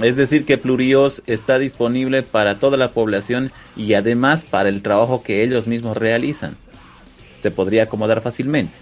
Es 0.02 0.16
decir, 0.16 0.44
que 0.44 0.58
Plurios 0.58 1.22
está 1.26 1.58
disponible 1.58 2.22
para 2.22 2.58
toda 2.58 2.76
la 2.76 2.92
población 2.92 3.52
y 3.76 3.94
además 3.94 4.44
para 4.44 4.68
el 4.68 4.82
trabajo 4.82 5.22
que 5.22 5.42
ellos 5.42 5.66
mismos 5.66 5.96
realizan. 5.96 6.56
Se 7.40 7.50
podría 7.50 7.84
acomodar 7.84 8.20
fácilmente. 8.20 8.74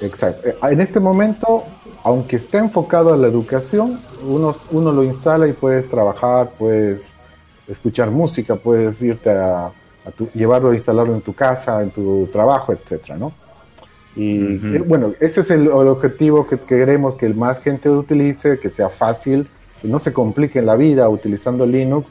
Exacto. 0.00 0.48
Eh, 0.48 0.56
en 0.70 0.80
este 0.80 1.00
momento, 1.00 1.64
aunque 2.04 2.36
esté 2.36 2.58
enfocado 2.58 3.12
a 3.12 3.16
la 3.16 3.28
educación, 3.28 4.00
uno, 4.24 4.56
uno 4.70 4.92
lo 4.92 5.04
instala 5.04 5.48
y 5.48 5.52
puedes 5.52 5.88
trabajar, 5.88 6.52
puedes 6.58 7.02
escuchar 7.68 8.10
música, 8.10 8.56
puedes 8.56 9.00
irte 9.02 9.30
a, 9.30 9.70
llevarlo 10.34 10.70
a 10.70 10.74
instalarlo 10.74 11.14
en 11.14 11.20
tu 11.20 11.34
casa, 11.34 11.82
en 11.82 11.90
tu 11.90 12.28
trabajo, 12.32 12.72
etcétera, 12.72 13.16
¿no? 13.16 13.32
Y 14.14 14.36
eh, 14.76 14.84
bueno, 14.86 15.14
ese 15.20 15.40
es 15.40 15.50
el, 15.50 15.68
objetivo 15.68 16.46
que, 16.46 16.58
queremos 16.58 17.16
que 17.16 17.28
más 17.30 17.60
gente 17.60 17.88
utilice, 17.88 18.58
que 18.58 18.68
sea 18.68 18.90
fácil, 18.90 19.48
no 19.82 19.98
se 19.98 20.12
complique 20.12 20.62
la 20.62 20.76
vida 20.76 21.08
utilizando 21.08 21.66
Linux. 21.66 22.08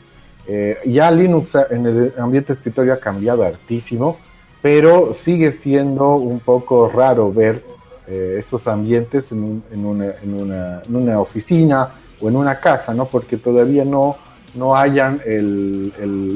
Eh, 0.47 0.77
ya 0.85 1.11
Linux 1.11 1.55
en 1.69 1.85
el 1.85 2.13
ambiente 2.17 2.53
escritorio 2.53 2.93
ha 2.93 2.99
cambiado 2.99 3.43
hartísimo, 3.43 4.17
pero 4.61 5.13
sigue 5.13 5.51
siendo 5.51 6.15
un 6.15 6.39
poco 6.39 6.89
raro 6.89 7.31
ver 7.31 7.63
eh, 8.07 8.37
esos 8.39 8.67
ambientes 8.67 9.31
en, 9.31 9.63
una, 9.73 11.19
oficina 11.19 11.89
o 12.21 12.29
en 12.29 12.35
una 12.35 12.59
casa, 12.59 12.93
¿no? 12.93 13.05
Porque 13.05 13.37
todavía 13.37 13.85
no, 13.85 14.17
no 14.55 14.75
hayan 14.75 15.21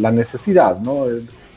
la 0.02 0.12
necesidad, 0.12 0.80
¿no? 0.80 1.06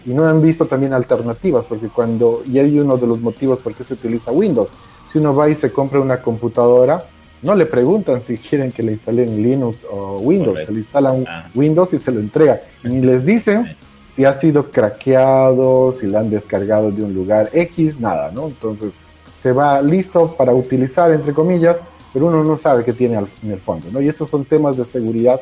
Y 0.07 0.15
no 0.15 0.27
han 0.27 0.41
visto 0.41 0.67
también 0.67 0.95
alternativas, 0.95 1.67
porque 1.67 1.89
cuando, 1.89 2.43
y 2.47 2.59
hay 2.59 2.79
uno 2.81 2.97
de 2.97 3.07
los 3.07 3.21
motivos 3.21 3.59
por 3.59 3.75
qué 3.75 3.85
se 3.85 3.95
utiliza 3.95 4.33
Windows, 4.33 4.71
si 5.13 5.19
uno 5.19 5.35
va 5.35 5.49
y 5.49 5.55
se 5.55 5.71
compra 5.71 6.01
una 6.01 6.23
computadora, 6.23 7.05
no 7.43 7.55
le 7.55 7.67
preguntan 7.67 8.23
si 8.23 8.37
quieren 8.37 8.73
que 8.73 8.83
le 8.83 8.93
instalen 8.93 9.43
Linux 9.43 9.87
o 9.91 10.19
Windows, 10.19 10.65
se 10.65 10.73
le 10.73 10.81
instalan 10.81 11.25
ah. 11.29 11.49
Windows 11.55 11.93
y 11.95 11.99
se 11.99 12.11
lo 12.11 12.21
entrega. 12.21 12.63
Ni 12.83 13.01
les 13.03 13.25
dicen 13.25 13.77
si 14.05 14.25
ha 14.25 14.33
sido 14.33 14.71
craqueado, 14.71 15.93
si 15.93 16.07
la 16.07 16.21
han 16.21 16.31
descargado 16.31 16.91
de 16.91 17.05
un 17.05 17.15
lugar 17.15 17.51
X, 17.53 18.01
nada, 18.01 18.33
¿no? 18.33 18.49
Entonces 18.49 18.93
se 19.41 19.53
va 19.53 19.81
listo 19.81 20.35
para 20.37 20.53
utilizar, 20.53 21.13
entre 21.13 21.33
comillas, 21.33 21.77
pero 22.13 22.27
uno 22.27 22.43
no 22.43 22.57
sabe 22.57 22.85
qué 22.85 22.93
tiene 22.93 23.17
en 23.43 23.51
el 23.53 23.61
fondo, 23.61 23.87
¿no? 23.93 24.01
Y 24.01 24.09
esos 24.09 24.29
son 24.29 24.45
temas 24.45 24.77
de 24.77 24.85
seguridad 24.85 25.41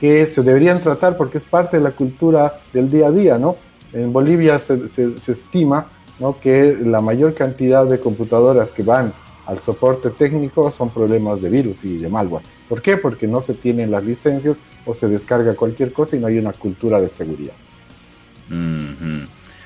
que 0.00 0.26
se 0.26 0.42
deberían 0.42 0.80
tratar 0.80 1.16
porque 1.16 1.38
es 1.38 1.44
parte 1.44 1.76
de 1.76 1.82
la 1.82 1.92
cultura 1.92 2.54
del 2.72 2.90
día 2.90 3.06
a 3.06 3.10
día, 3.10 3.38
¿no? 3.38 3.56
En 3.92 4.12
Bolivia 4.12 4.58
se, 4.58 4.88
se, 4.88 5.32
estima 5.32 5.86
¿no? 6.18 6.38
que 6.38 6.76
la 6.84 7.00
mayor 7.00 7.34
cantidad 7.34 7.86
de 7.86 7.98
computadoras 7.98 8.70
que 8.70 8.82
van 8.82 9.12
al 9.46 9.60
soporte 9.60 10.10
técnico 10.10 10.70
son 10.70 10.90
problemas 10.90 11.40
de 11.40 11.48
virus 11.48 11.84
y 11.84 11.98
de 11.98 12.08
malware. 12.08 12.44
¿Por 12.68 12.82
qué? 12.82 12.96
Porque 12.96 13.26
no 13.26 13.40
se 13.40 13.54
tienen 13.54 13.90
las 13.90 14.04
licencias 14.04 14.56
o 14.84 14.94
se 14.94 15.08
descarga 15.08 15.54
cualquier 15.54 15.92
cosa 15.92 16.16
y 16.16 16.20
no 16.20 16.26
hay 16.26 16.38
una 16.38 16.52
cultura 16.52 17.00
de 17.00 17.08
seguridad. 17.08 17.54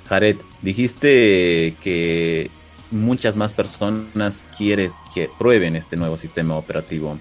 Jared, 0.08 0.36
dijiste 0.62 1.76
que 1.82 2.50
muchas 2.90 3.36
más 3.36 3.52
personas 3.52 4.44
quieres 4.56 4.94
que 5.14 5.30
prueben 5.38 5.76
este 5.76 5.96
nuevo 5.96 6.16
sistema 6.16 6.56
operativo. 6.56 7.18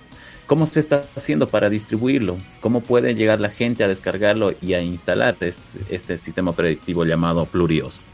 ¿Cómo 0.48 0.66
se 0.66 0.80
está 0.80 1.04
haciendo 1.16 1.48
para 1.48 1.70
distribuirlo? 1.70 2.38
¿Cómo 2.60 2.82
puede 2.82 3.14
llegar 3.14 3.40
la 3.40 3.50
gente 3.50 3.84
a 3.84 3.88
descargarlo 3.88 4.54
y 4.62 4.74
a 4.74 4.82
instalar 4.82 5.38
este, 5.42 5.62
este 5.90 6.18
sistema 6.18 6.52
operativo 6.52 7.06
llamado 7.06 7.46
Plurios? 7.46 8.06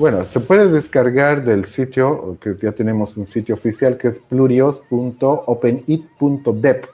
Bueno, 0.00 0.24
se 0.24 0.40
puede 0.40 0.66
descargar 0.68 1.44
del 1.44 1.66
sitio, 1.66 2.38
que 2.40 2.56
ya 2.58 2.72
tenemos 2.72 3.18
un 3.18 3.26
sitio 3.26 3.54
oficial 3.54 3.98
que 3.98 4.08
es 4.08 4.18
plurios.openit.dep, 4.18 6.86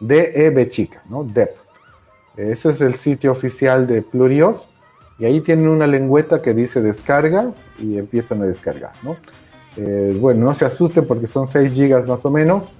D-E-B 0.00 0.68
chica, 0.68 1.00
¿no? 1.08 1.22
Dep. 1.22 1.54
Ese 2.36 2.70
es 2.70 2.80
el 2.80 2.96
sitio 2.96 3.30
oficial 3.30 3.86
de 3.86 4.02
Plurios 4.02 4.70
y 5.20 5.26
ahí 5.26 5.40
tienen 5.40 5.68
una 5.68 5.86
lengüeta 5.86 6.42
que 6.42 6.52
dice 6.52 6.82
descargas 6.82 7.70
y 7.78 7.96
empiezan 7.96 8.42
a 8.42 8.46
descargar, 8.46 8.90
¿no? 9.04 9.16
Eh, 9.76 10.18
bueno, 10.20 10.46
no 10.46 10.52
se 10.52 10.64
asusten 10.64 11.06
porque 11.06 11.28
son 11.28 11.46
6 11.46 11.72
gigas 11.72 12.08
más 12.08 12.24
o 12.24 12.30
menos 12.32 12.72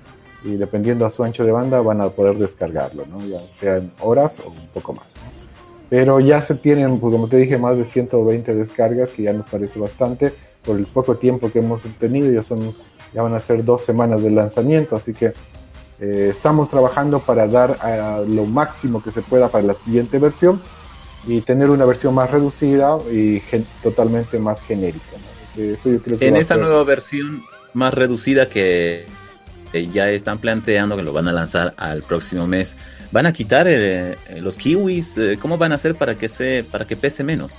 y 0.43 0.57
dependiendo 0.57 1.07
a 1.07 1.11
su 1.11 1.23
ancho 1.23 1.45
de 1.45 1.53
banda 1.53 1.81
van 1.83 2.01
a 2.01 2.09
poder 2.09 2.37
descargarlo, 2.37 3.07
¿no? 3.07 3.25
ya 3.25 3.47
sea 3.47 3.77
en 3.77 3.93
horas 4.01 4.41
o 4.41 4.51
un 4.51 4.67
poco 4.75 4.95
más. 4.95 5.07
Pero 5.91 6.21
ya 6.21 6.43
se 6.43 6.55
tienen, 6.55 7.01
pues, 7.01 7.13
como 7.13 7.29
te 7.29 7.39
dije, 7.39 7.57
más 7.57 7.77
de 7.77 7.85
120 7.85 8.55
descargas, 8.55 9.11
que 9.11 9.23
ya 9.23 9.33
nos 9.33 9.47
parece 9.47 9.79
bastante 9.79 10.33
por 10.65 10.77
el 10.77 10.87
poco 10.87 11.17
tiempo 11.17 11.51
que 11.51 11.61
hemos 11.61 11.83
tenido, 11.99 12.31
ya, 12.31 12.43
son, 12.43 12.75
ya 13.15 13.23
van 13.23 13.35
a 13.35 13.41
ser 13.41 13.65
dos 13.65 13.83
semanas 13.83 14.23
de 14.23 14.31
lanzamiento, 14.31 14.97
así 14.97 15.15
que 15.15 15.33
eh, 16.01 16.29
estamos 16.31 16.69
trabajando 16.69 17.21
para 17.21 17.47
dar 17.47 17.77
lo 18.29 18.45
máximo 18.45 19.03
que 19.03 19.11
se 19.11 19.23
pueda 19.23 19.49
para 19.49 19.65
la 19.65 19.75
siguiente 19.75 20.19
versión 20.19 20.61
y 21.27 21.41
tener 21.41 21.71
una 21.71 21.85
versión 21.85 22.15
más 22.15 22.31
reducida 22.31 22.99
y 23.11 23.43
totalmente 23.83 24.39
más 24.39 24.61
genérica. 24.63 25.17
en 25.57 26.37
esa 26.37 26.57
nueva 26.57 26.85
versión 26.85 27.43
más 27.75 27.95
reducida 27.95 28.49
que 28.49 29.07
ya 29.93 30.09
están 30.11 30.39
planteando 30.39 30.97
que 30.97 31.03
lo 31.03 31.13
van 31.13 31.29
a 31.29 31.33
lanzar 31.33 31.75
al 31.77 32.03
próximo 32.03 32.47
mes. 32.47 32.77
¿Van 33.11 33.25
a 33.25 33.33
quitar 33.33 33.67
eh, 33.69 34.17
eh, 34.29 34.41
los 34.41 34.57
kiwis? 34.57 35.17
Eh, 35.17 35.39
¿Cómo 35.41 35.57
van 35.57 35.73
a 35.73 35.77
hacer 35.77 35.95
para 35.95 36.15
que, 36.15 36.29
se, 36.29 36.65
para 36.71 36.87
que 36.87 36.97
pese 36.97 37.25
menos? 37.25 37.53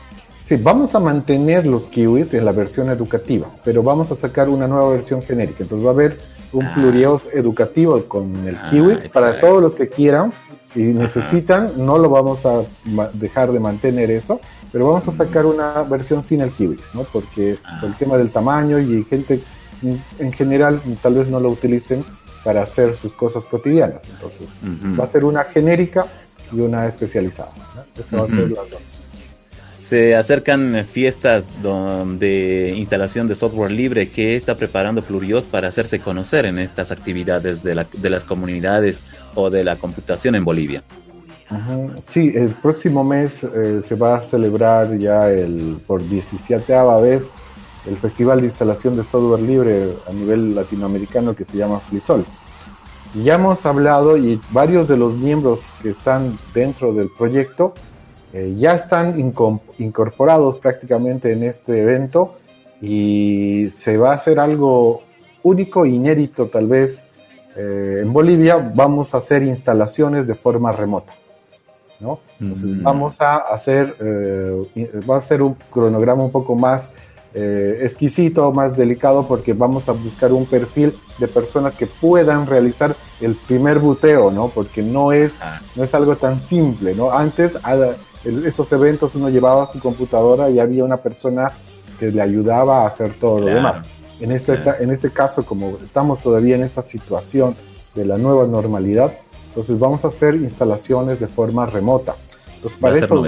Sí, 0.43 0.57
vamos 0.57 0.93
a 0.93 0.99
mantener 0.99 1.65
los 1.65 1.87
kiwis 1.87 2.33
en 2.35 2.45
la 2.45 2.51
versión 2.51 2.89
educativa, 2.89 3.47
pero 3.63 3.81
vamos 3.81 4.11
a 4.11 4.15
sacar 4.15 4.47
una 4.47 4.67
nueva 4.67 4.91
versión 4.91 5.21
genérica. 5.21 5.63
Entonces 5.63 5.85
va 5.85 5.91
a 5.91 5.93
haber 5.93 6.17
un 6.53 6.65
ah. 6.65 6.73
plurios 6.75 7.23
educativo 7.33 8.03
con 8.05 8.47
el 8.47 8.55
ah, 8.55 8.67
kiwis 8.69 9.07
para 9.07 9.39
todos 9.39 9.61
los 9.61 9.75
que 9.75 9.89
quieran 9.89 10.31
y 10.75 10.81
necesitan. 10.81 11.71
No 11.77 11.97
lo 11.97 12.09
vamos 12.09 12.45
a 12.45 12.63
dejar 13.13 13.51
de 13.51 13.59
mantener 13.59 14.11
eso, 14.11 14.39
pero 14.71 14.87
vamos 14.87 15.07
a 15.07 15.11
sacar 15.11 15.47
una 15.47 15.81
versión 15.83 16.23
sin 16.23 16.41
el 16.41 16.51
kiwis, 16.51 16.93
¿no? 16.93 17.03
Porque 17.03 17.57
ah. 17.63 17.81
el 17.83 17.95
tema 17.95 18.17
del 18.17 18.29
tamaño 18.29 18.79
y 18.79 19.03
gente 19.03 19.39
en 20.19 20.31
general 20.31 20.81
tal 21.01 21.15
vez 21.15 21.29
no 21.29 21.39
lo 21.39 21.49
utilicen 21.49 22.03
para 22.43 22.63
hacer 22.63 22.95
sus 22.95 23.13
cosas 23.13 23.45
cotidianas. 23.45 24.03
Entonces, 24.09 24.47
va 24.99 25.03
a 25.03 25.07
ser 25.07 25.25
una 25.25 25.43
genérica 25.43 26.05
y 26.51 26.59
una 26.59 26.87
especializada. 26.87 27.51
Se 29.83 30.15
acercan 30.15 30.85
fiestas 30.85 31.47
de 31.63 32.73
instalación 32.77 33.27
de 33.27 33.35
software 33.35 33.71
libre 33.71 34.09
que 34.09 34.35
está 34.35 34.55
preparando 34.55 35.01
Plurios 35.01 35.47
para 35.47 35.67
hacerse 35.67 35.99
conocer 35.99 36.45
en 36.45 36.59
estas 36.59 36.91
actividades 36.91 37.63
de, 37.63 37.73
las 38.09 38.25
comunidades 38.25 39.01
o 39.33 39.49
de 39.49 39.63
la 39.63 39.77
computación 39.77 40.35
en 40.35 40.45
Bolivia. 40.45 40.83
Sí, 42.07 42.31
el 42.35 42.49
próximo 42.49 43.03
mes 43.03 43.43
eh, 43.43 43.81
se 43.83 43.95
va 43.95 44.17
a 44.17 44.23
celebrar 44.23 44.95
ya 44.99 45.31
el 45.31 45.77
por 45.87 46.07
17 46.07 46.71
vez 47.01 47.23
el 47.89 47.97
Festival 47.97 48.41
de 48.41 48.47
Instalación 48.47 48.95
de 48.95 49.03
Software 49.03 49.41
Libre 49.41 49.89
a 50.07 50.13
nivel 50.13 50.53
latinoamericano 50.53 51.35
que 51.35 51.43
se 51.43 51.57
llama 51.57 51.79
FliSol. 51.79 52.23
Ya 53.23 53.35
hemos 53.35 53.65
hablado 53.65 54.15
y 54.17 54.39
varios 54.51 54.87
de 54.87 54.95
los 54.95 55.15
miembros 55.15 55.61
que 55.81 55.89
están 55.89 56.37
dentro 56.53 56.93
del 56.93 57.09
proyecto 57.09 57.73
eh, 58.31 58.53
ya 58.57 58.75
están 58.75 59.19
incorporados 59.79 60.59
prácticamente 60.59 61.33
en 61.33 61.43
este 61.43 61.81
evento 61.81 62.35
y 62.79 63.69
se 63.71 63.97
va 63.97 64.11
a 64.11 64.15
hacer 64.15 64.39
algo 64.39 65.01
único, 65.41 65.85
inédito 65.85 66.45
tal 66.47 66.67
vez. 66.67 67.03
Eh, 67.55 68.01
en 68.03 68.13
Bolivia 68.13 68.57
vamos 68.57 69.15
a 69.15 69.17
hacer 69.17 69.41
instalaciones 69.41 70.27
de 70.27 70.35
forma 70.35 70.71
remota. 70.71 71.13
¿no? 71.99 72.19
Entonces 72.39 72.69
mm. 72.69 72.83
vamos 72.83 73.19
a 73.19 73.37
hacer, 73.37 73.95
eh, 73.99 75.01
va 75.09 75.17
a 75.17 75.21
ser 75.21 75.41
un 75.41 75.55
cronograma 75.71 76.23
un 76.23 76.31
poco 76.31 76.55
más 76.55 76.91
eh, 77.33 77.81
exquisito, 77.83 78.51
más 78.51 78.75
delicado, 78.75 79.27
porque 79.27 79.53
vamos 79.53 79.87
a 79.87 79.91
buscar 79.91 80.33
un 80.33 80.45
perfil 80.45 80.95
de 81.19 81.27
personas 81.27 81.75
que 81.75 81.85
puedan 81.85 82.47
realizar 82.47 82.95
el 83.21 83.35
primer 83.35 83.79
buteo, 83.79 84.31
¿no? 84.31 84.49
Porque 84.49 84.81
no 84.81 85.11
es, 85.11 85.37
ah. 85.41 85.59
no 85.75 85.83
es 85.83 85.93
algo 85.93 86.15
tan 86.15 86.39
simple, 86.39 86.95
¿no? 86.95 87.11
Antes, 87.11 87.57
a, 87.63 87.95
estos 88.25 88.71
eventos 88.71 89.15
uno 89.15 89.29
llevaba 89.29 89.67
su 89.67 89.79
computadora 89.79 90.49
y 90.49 90.59
había 90.59 90.83
una 90.83 90.97
persona 90.97 91.51
que 91.99 92.11
le 92.11 92.21
ayudaba 92.21 92.83
a 92.83 92.87
hacer 92.87 93.13
todo 93.13 93.39
lo 93.39 93.47
demás. 93.47 93.87
En 94.19 94.31
este, 94.31 94.59
en 94.79 94.89
este 94.89 95.11
caso, 95.11 95.45
como 95.45 95.77
estamos 95.77 96.19
todavía 96.19 96.55
en 96.55 96.63
esta 96.63 96.81
situación 96.81 97.55
de 97.95 98.05
la 98.05 98.17
nueva 98.17 98.47
normalidad, 98.47 99.13
entonces 99.49 99.79
vamos 99.79 100.03
a 100.03 100.09
hacer 100.09 100.35
instalaciones 100.35 101.19
de 101.19 101.27
forma 101.27 101.65
remota. 101.65 102.15
Entonces, 102.55 102.79
para 102.79 102.97
eso 102.97 103.23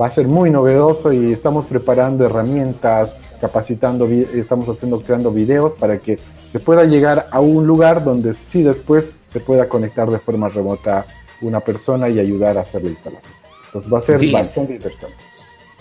va 0.00 0.06
a 0.06 0.10
ser 0.10 0.26
muy 0.26 0.50
novedoso 0.50 1.12
y 1.12 1.32
estamos 1.32 1.66
preparando 1.66 2.24
herramientas, 2.24 3.14
capacitando, 3.40 4.06
estamos 4.06 4.68
haciendo, 4.68 5.00
creando 5.00 5.30
videos 5.30 5.72
para 5.72 5.98
que 5.98 6.18
se 6.52 6.58
pueda 6.58 6.84
llegar 6.84 7.28
a 7.30 7.40
un 7.40 7.66
lugar 7.66 8.04
donde 8.04 8.34
sí 8.34 8.62
después 8.62 9.08
se 9.28 9.40
pueda 9.40 9.68
conectar 9.68 10.08
de 10.10 10.18
forma 10.18 10.48
remota 10.48 11.06
una 11.42 11.60
persona 11.60 12.08
y 12.08 12.18
ayudar 12.18 12.56
a 12.56 12.62
hacer 12.62 12.82
la 12.82 12.90
instalación. 12.90 13.34
Entonces 13.66 13.92
va 13.92 13.98
a 13.98 14.02
ser 14.02 14.30
bastante 14.30 14.74
interesante. 14.74 15.16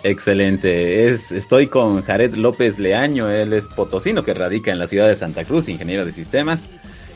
Excelente. 0.03 1.07
Es, 1.07 1.31
estoy 1.31 1.67
con 1.67 2.01
Jared 2.03 2.35
López 2.35 2.77
Leaño, 2.77 3.31
él 3.31 3.53
es 3.53 3.67
potosino 3.67 4.23
que 4.23 4.33
radica 4.33 4.71
en 4.71 4.79
la 4.79 4.87
ciudad 4.87 5.07
de 5.07 5.15
Santa 5.15 5.45
Cruz, 5.45 5.69
ingeniero 5.69 6.05
de 6.05 6.11
sistemas 6.11 6.65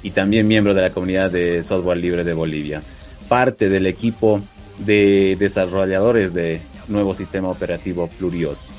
y 0.02 0.12
también 0.12 0.48
miembro 0.48 0.74
de 0.74 0.82
la 0.82 0.90
comunidad 0.90 1.30
de 1.30 1.62
software 1.62 1.98
libre 1.98 2.24
de 2.24 2.34
Bolivia. 2.34 2.82
Parte 3.28 3.70
del 3.70 3.86
equipo 3.86 4.42
de 4.80 5.36
desarrolladores 5.38 6.34
de 6.34 6.62
nuevo 6.90 7.14
sistema 7.14 7.48
operativo 7.48 8.08
Plurios. 8.08 8.70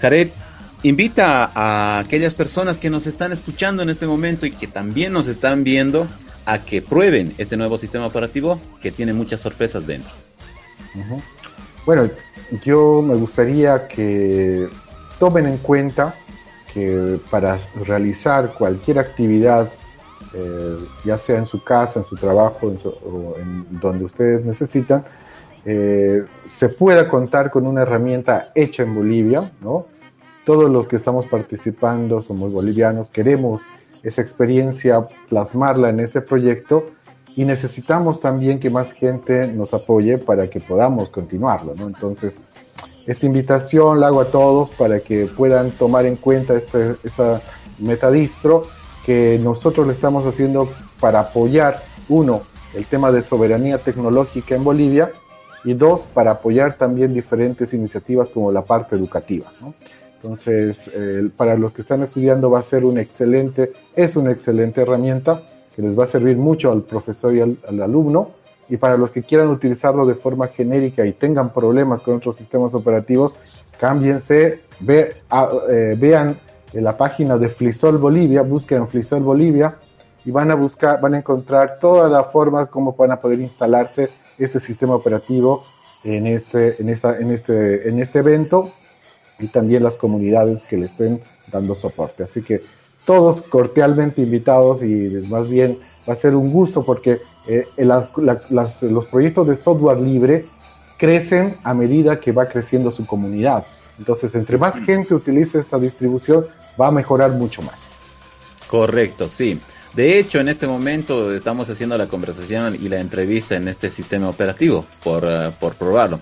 Jared, 0.00 0.28
invita 0.82 1.50
a 1.54 1.98
aquellas 2.00 2.34
personas 2.34 2.76
que 2.76 2.90
nos 2.90 3.06
están 3.06 3.32
escuchando 3.32 3.82
en 3.82 3.90
este 3.90 4.06
momento 4.06 4.46
y 4.46 4.50
que 4.50 4.66
también 4.66 5.12
nos 5.12 5.28
están 5.28 5.64
viendo 5.64 6.06
a 6.44 6.58
que 6.58 6.82
prueben 6.82 7.32
este 7.38 7.56
nuevo 7.56 7.78
sistema 7.78 8.06
operativo 8.06 8.60
que 8.80 8.90
tiene 8.90 9.12
muchas 9.12 9.40
sorpresas 9.40 9.86
dentro. 9.86 10.10
Bueno, 11.86 12.08
yo 12.64 13.02
me 13.02 13.14
gustaría 13.14 13.86
que 13.86 14.68
tomen 15.18 15.46
en 15.46 15.58
cuenta 15.58 16.14
que 16.72 17.18
para 17.30 17.58
realizar 17.84 18.54
cualquier 18.54 18.98
actividad, 18.98 19.70
eh, 20.34 20.78
ya 21.04 21.16
sea 21.16 21.38
en 21.38 21.46
su 21.46 21.62
casa, 21.62 22.00
en 22.00 22.04
su 22.04 22.16
trabajo, 22.16 22.70
en 22.70 22.78
o 23.04 23.36
en 23.38 23.66
donde 23.80 24.04
ustedes 24.04 24.44
necesitan, 24.44 25.04
eh, 25.64 26.24
se 26.46 26.68
pueda 26.68 27.08
contar 27.08 27.50
con 27.50 27.66
una 27.66 27.82
herramienta 27.82 28.50
hecha 28.54 28.82
en 28.82 28.94
Bolivia, 28.94 29.52
¿no? 29.60 29.86
Todos 30.44 30.70
los 30.70 30.88
que 30.88 30.96
estamos 30.96 31.26
participando 31.26 32.20
somos 32.20 32.52
bolivianos, 32.52 33.08
queremos 33.10 33.62
esa 34.02 34.22
experiencia, 34.22 35.06
plasmarla 35.28 35.90
en 35.90 36.00
este 36.00 36.20
proyecto 36.20 36.90
y 37.36 37.44
necesitamos 37.44 38.18
también 38.18 38.58
que 38.58 38.70
más 38.70 38.92
gente 38.92 39.46
nos 39.46 39.72
apoye 39.72 40.18
para 40.18 40.48
que 40.50 40.60
podamos 40.60 41.10
continuarlo, 41.10 41.74
¿no? 41.76 41.86
Entonces, 41.86 42.38
esta 43.06 43.26
invitación 43.26 44.00
la 44.00 44.08
hago 44.08 44.20
a 44.20 44.26
todos 44.26 44.70
para 44.70 45.00
que 45.00 45.26
puedan 45.26 45.70
tomar 45.70 46.06
en 46.06 46.16
cuenta 46.16 46.54
este, 46.54 46.94
esta 47.04 47.40
metadistro 47.78 48.66
que 49.06 49.40
nosotros 49.42 49.86
le 49.86 49.92
estamos 49.92 50.24
haciendo 50.26 50.68
para 51.00 51.20
apoyar, 51.20 51.82
uno, 52.08 52.42
el 52.74 52.86
tema 52.86 53.10
de 53.10 53.22
soberanía 53.22 53.78
tecnológica 53.78 54.54
en 54.54 54.64
Bolivia 54.64 55.12
y 55.64 55.74
dos, 55.74 56.08
para 56.12 56.32
apoyar 56.32 56.74
también 56.74 57.14
diferentes 57.14 57.72
iniciativas 57.74 58.30
como 58.30 58.50
la 58.50 58.62
parte 58.62 58.96
educativa. 58.96 59.46
Entonces, 60.16 60.90
para 61.36 61.56
los 61.56 61.72
que 61.72 61.82
están 61.82 62.02
estudiando 62.02 62.50
va 62.50 62.60
a 62.60 62.62
ser 62.62 62.84
un 62.84 62.98
excelente, 62.98 63.72
es 63.94 64.16
una 64.16 64.30
excelente 64.30 64.82
herramienta 64.82 65.42
que 65.74 65.82
les 65.82 65.98
va 65.98 66.04
a 66.04 66.06
servir 66.06 66.36
mucho 66.36 66.70
al 66.70 66.82
profesor 66.82 67.34
y 67.34 67.40
al, 67.40 67.82
alumno. 67.82 68.30
Y 68.68 68.76
para 68.76 68.96
los 68.96 69.10
que 69.10 69.22
quieran 69.22 69.48
utilizarlo 69.48 70.06
de 70.06 70.14
forma 70.14 70.48
genérica 70.48 71.04
y 71.04 71.12
tengan 71.12 71.52
problemas 71.52 72.02
con 72.02 72.16
otros 72.16 72.36
sistemas 72.36 72.74
operativos, 72.74 73.34
cámbiense, 73.78 74.60
ve, 74.80 75.14
eh, 75.68 75.96
vean 75.98 76.36
en 76.72 76.84
la 76.84 76.96
página 76.96 77.36
de 77.36 77.48
Flisol 77.48 77.98
Bolivia, 77.98 78.42
busquen 78.42 78.86
Flisol 78.86 79.22
Bolivia 79.22 79.76
y 80.24 80.30
van 80.30 80.50
a 80.50 80.54
buscar, 80.54 81.00
van 81.00 81.14
a 81.14 81.18
encontrar 81.18 81.78
todas 81.80 82.10
las 82.10 82.30
formas 82.30 82.68
como 82.68 82.92
van 82.92 83.10
a 83.10 83.20
poder 83.20 83.40
instalarse 83.40 84.08
este 84.44 84.60
sistema 84.60 84.94
operativo 84.94 85.64
en 86.04 86.26
este, 86.26 86.80
en 86.80 86.88
esta, 86.88 87.18
en 87.18 87.30
este, 87.30 87.88
en 87.88 88.00
este 88.00 88.18
evento 88.20 88.72
y 89.38 89.48
también 89.48 89.82
las 89.82 89.96
comunidades 89.96 90.64
que 90.64 90.76
le 90.76 90.86
estén 90.86 91.20
dando 91.50 91.74
soporte. 91.74 92.24
Así 92.24 92.42
que 92.42 92.62
todos 93.04 93.42
cordialmente 93.42 94.22
invitados 94.22 94.82
y 94.82 95.24
más 95.28 95.48
bien 95.48 95.78
va 96.08 96.12
a 96.12 96.16
ser 96.16 96.34
un 96.34 96.52
gusto 96.52 96.84
porque 96.84 97.20
eh, 97.48 97.66
los 97.76 99.06
proyectos 99.06 99.48
de 99.48 99.56
software 99.56 100.00
libre 100.00 100.46
crecen 100.98 101.56
a 101.64 101.74
medida 101.74 102.20
que 102.20 102.32
va 102.32 102.46
creciendo 102.46 102.90
su 102.90 103.04
comunidad. 103.06 103.66
Entonces, 103.98 104.34
entre 104.34 104.56
más 104.58 104.78
gente 104.84 105.14
utilice 105.14 105.58
esta 105.58 105.78
distribución, 105.78 106.46
va 106.80 106.88
a 106.88 106.90
mejorar 106.90 107.32
mucho 107.32 107.62
más. 107.62 107.80
Correcto, 108.68 109.28
sí. 109.28 109.60
De 109.94 110.18
hecho, 110.18 110.40
en 110.40 110.48
este 110.48 110.66
momento 110.66 111.34
estamos 111.34 111.68
haciendo 111.68 111.98
la 111.98 112.06
conversación 112.06 112.74
y 112.74 112.88
la 112.88 113.00
entrevista 113.00 113.56
en 113.56 113.68
este 113.68 113.90
sistema 113.90 114.28
operativo 114.28 114.86
por, 115.04 115.24
eh, 115.26 115.50
por 115.60 115.74
probarlo. 115.74 116.18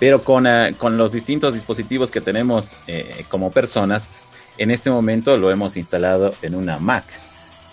Pero 0.00 0.24
con, 0.24 0.46
eh, 0.46 0.74
con, 0.76 0.96
los 0.96 1.12
distintos 1.12 1.54
dispositivos 1.54 2.10
que 2.10 2.20
tenemos 2.20 2.72
como 3.28 3.52
personas, 3.52 4.08
en 4.58 4.70
este 4.70 4.90
momento 4.90 5.36
lo 5.36 5.50
hemos 5.50 5.76
instalado 5.76 6.34
en 6.42 6.54
una 6.54 6.78
Mac 6.78 7.04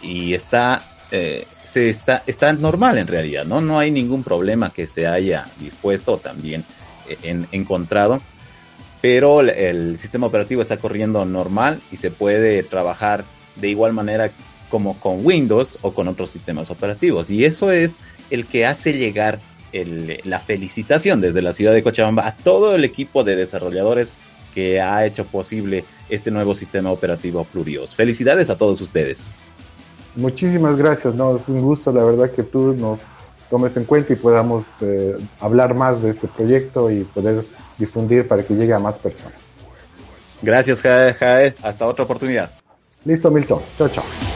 y 0.02 0.34
está, 0.34 0.82
eh, 1.12 1.46
se 1.66 1.90
está, 1.90 2.24
está 2.26 2.54
normal 2.54 2.98
en 2.98 3.08
realidad, 3.08 3.46
¿no? 3.46 3.62
No 3.62 3.80
hay 3.80 3.92
ningún 3.92 4.24
problema 4.24 4.72
que 4.72 4.88
se 4.88 5.08
haya 5.08 5.48
dispuesto 5.60 6.18
también 6.18 6.64
eh, 7.08 7.46
encontrado, 7.52 8.22
pero 9.02 9.42
el, 9.42 9.98
sistema 9.98 10.28
operativo 10.28 10.62
está 10.62 10.78
corriendo 10.78 11.26
normal 11.26 11.82
y 11.92 11.98
se 11.98 12.12
puede 12.12 12.64
trabajar 12.64 13.24
de 13.56 13.70
igual 13.70 13.94
manera 13.94 14.32
como 14.70 15.00
con 15.00 15.26
Windows 15.26 15.78
o 15.82 15.94
con 15.94 16.08
otros 16.08 16.32
sistemas 16.32 16.70
operativos. 16.70 17.30
Y 17.30 17.46
eso 17.46 17.72
es 17.72 17.98
el 18.30 18.46
que 18.46 18.66
hace 18.66 18.94
llegar 18.94 19.40
la 19.72 20.40
felicitación 20.40 21.22
desde 21.22 21.42
la 21.42 21.54
ciudad 21.54 21.74
de 21.74 21.84
Cochabamba 21.84 22.28
a 22.28 22.36
todo 22.36 22.76
el 22.76 22.84
equipo 22.84 23.24
de 23.24 23.36
desarrolladores 23.36 24.14
que 24.54 24.82
ha 24.82 25.06
hecho 25.06 25.26
posible 25.26 25.86
este 26.10 26.32
nuevo 26.32 26.56
sistema 26.56 26.92
operativo 26.92 27.44
Plurios. 27.44 27.96
Felicidades 27.96 28.50
a 28.50 28.58
todos 28.58 28.82
ustedes. 28.82 29.24
Muchísimas 30.16 30.76
gracias, 30.76 31.14
no, 31.14 31.36
es 31.36 31.48
un 31.48 31.62
gusto 31.62 31.92
la 31.92 32.04
verdad 32.04 32.32
que 32.32 32.42
tú 32.42 32.74
nos 32.74 33.00
tomes 33.50 33.78
en 33.78 33.86
cuenta 33.86 34.14
y 34.14 34.16
podamos 34.16 34.66
eh, 34.82 35.16
hablar 35.40 35.76
más 35.76 36.02
de 36.02 36.10
este 36.10 36.28
proyecto 36.28 36.90
y 36.90 37.04
poder 37.04 37.46
difundir 37.78 38.28
para 38.28 38.44
que 38.44 38.56
llegue 38.56 38.74
a 38.74 38.80
más 38.80 39.00
personas. 39.00 39.38
Gracias, 40.42 40.82
Jae. 40.82 41.56
Hasta 41.62 41.86
otra 41.86 42.06
oportunidad. 42.06 42.52
Listo, 43.06 43.30
Milton. 43.32 43.62
Chao, 43.78 43.90
chao. 43.90 44.29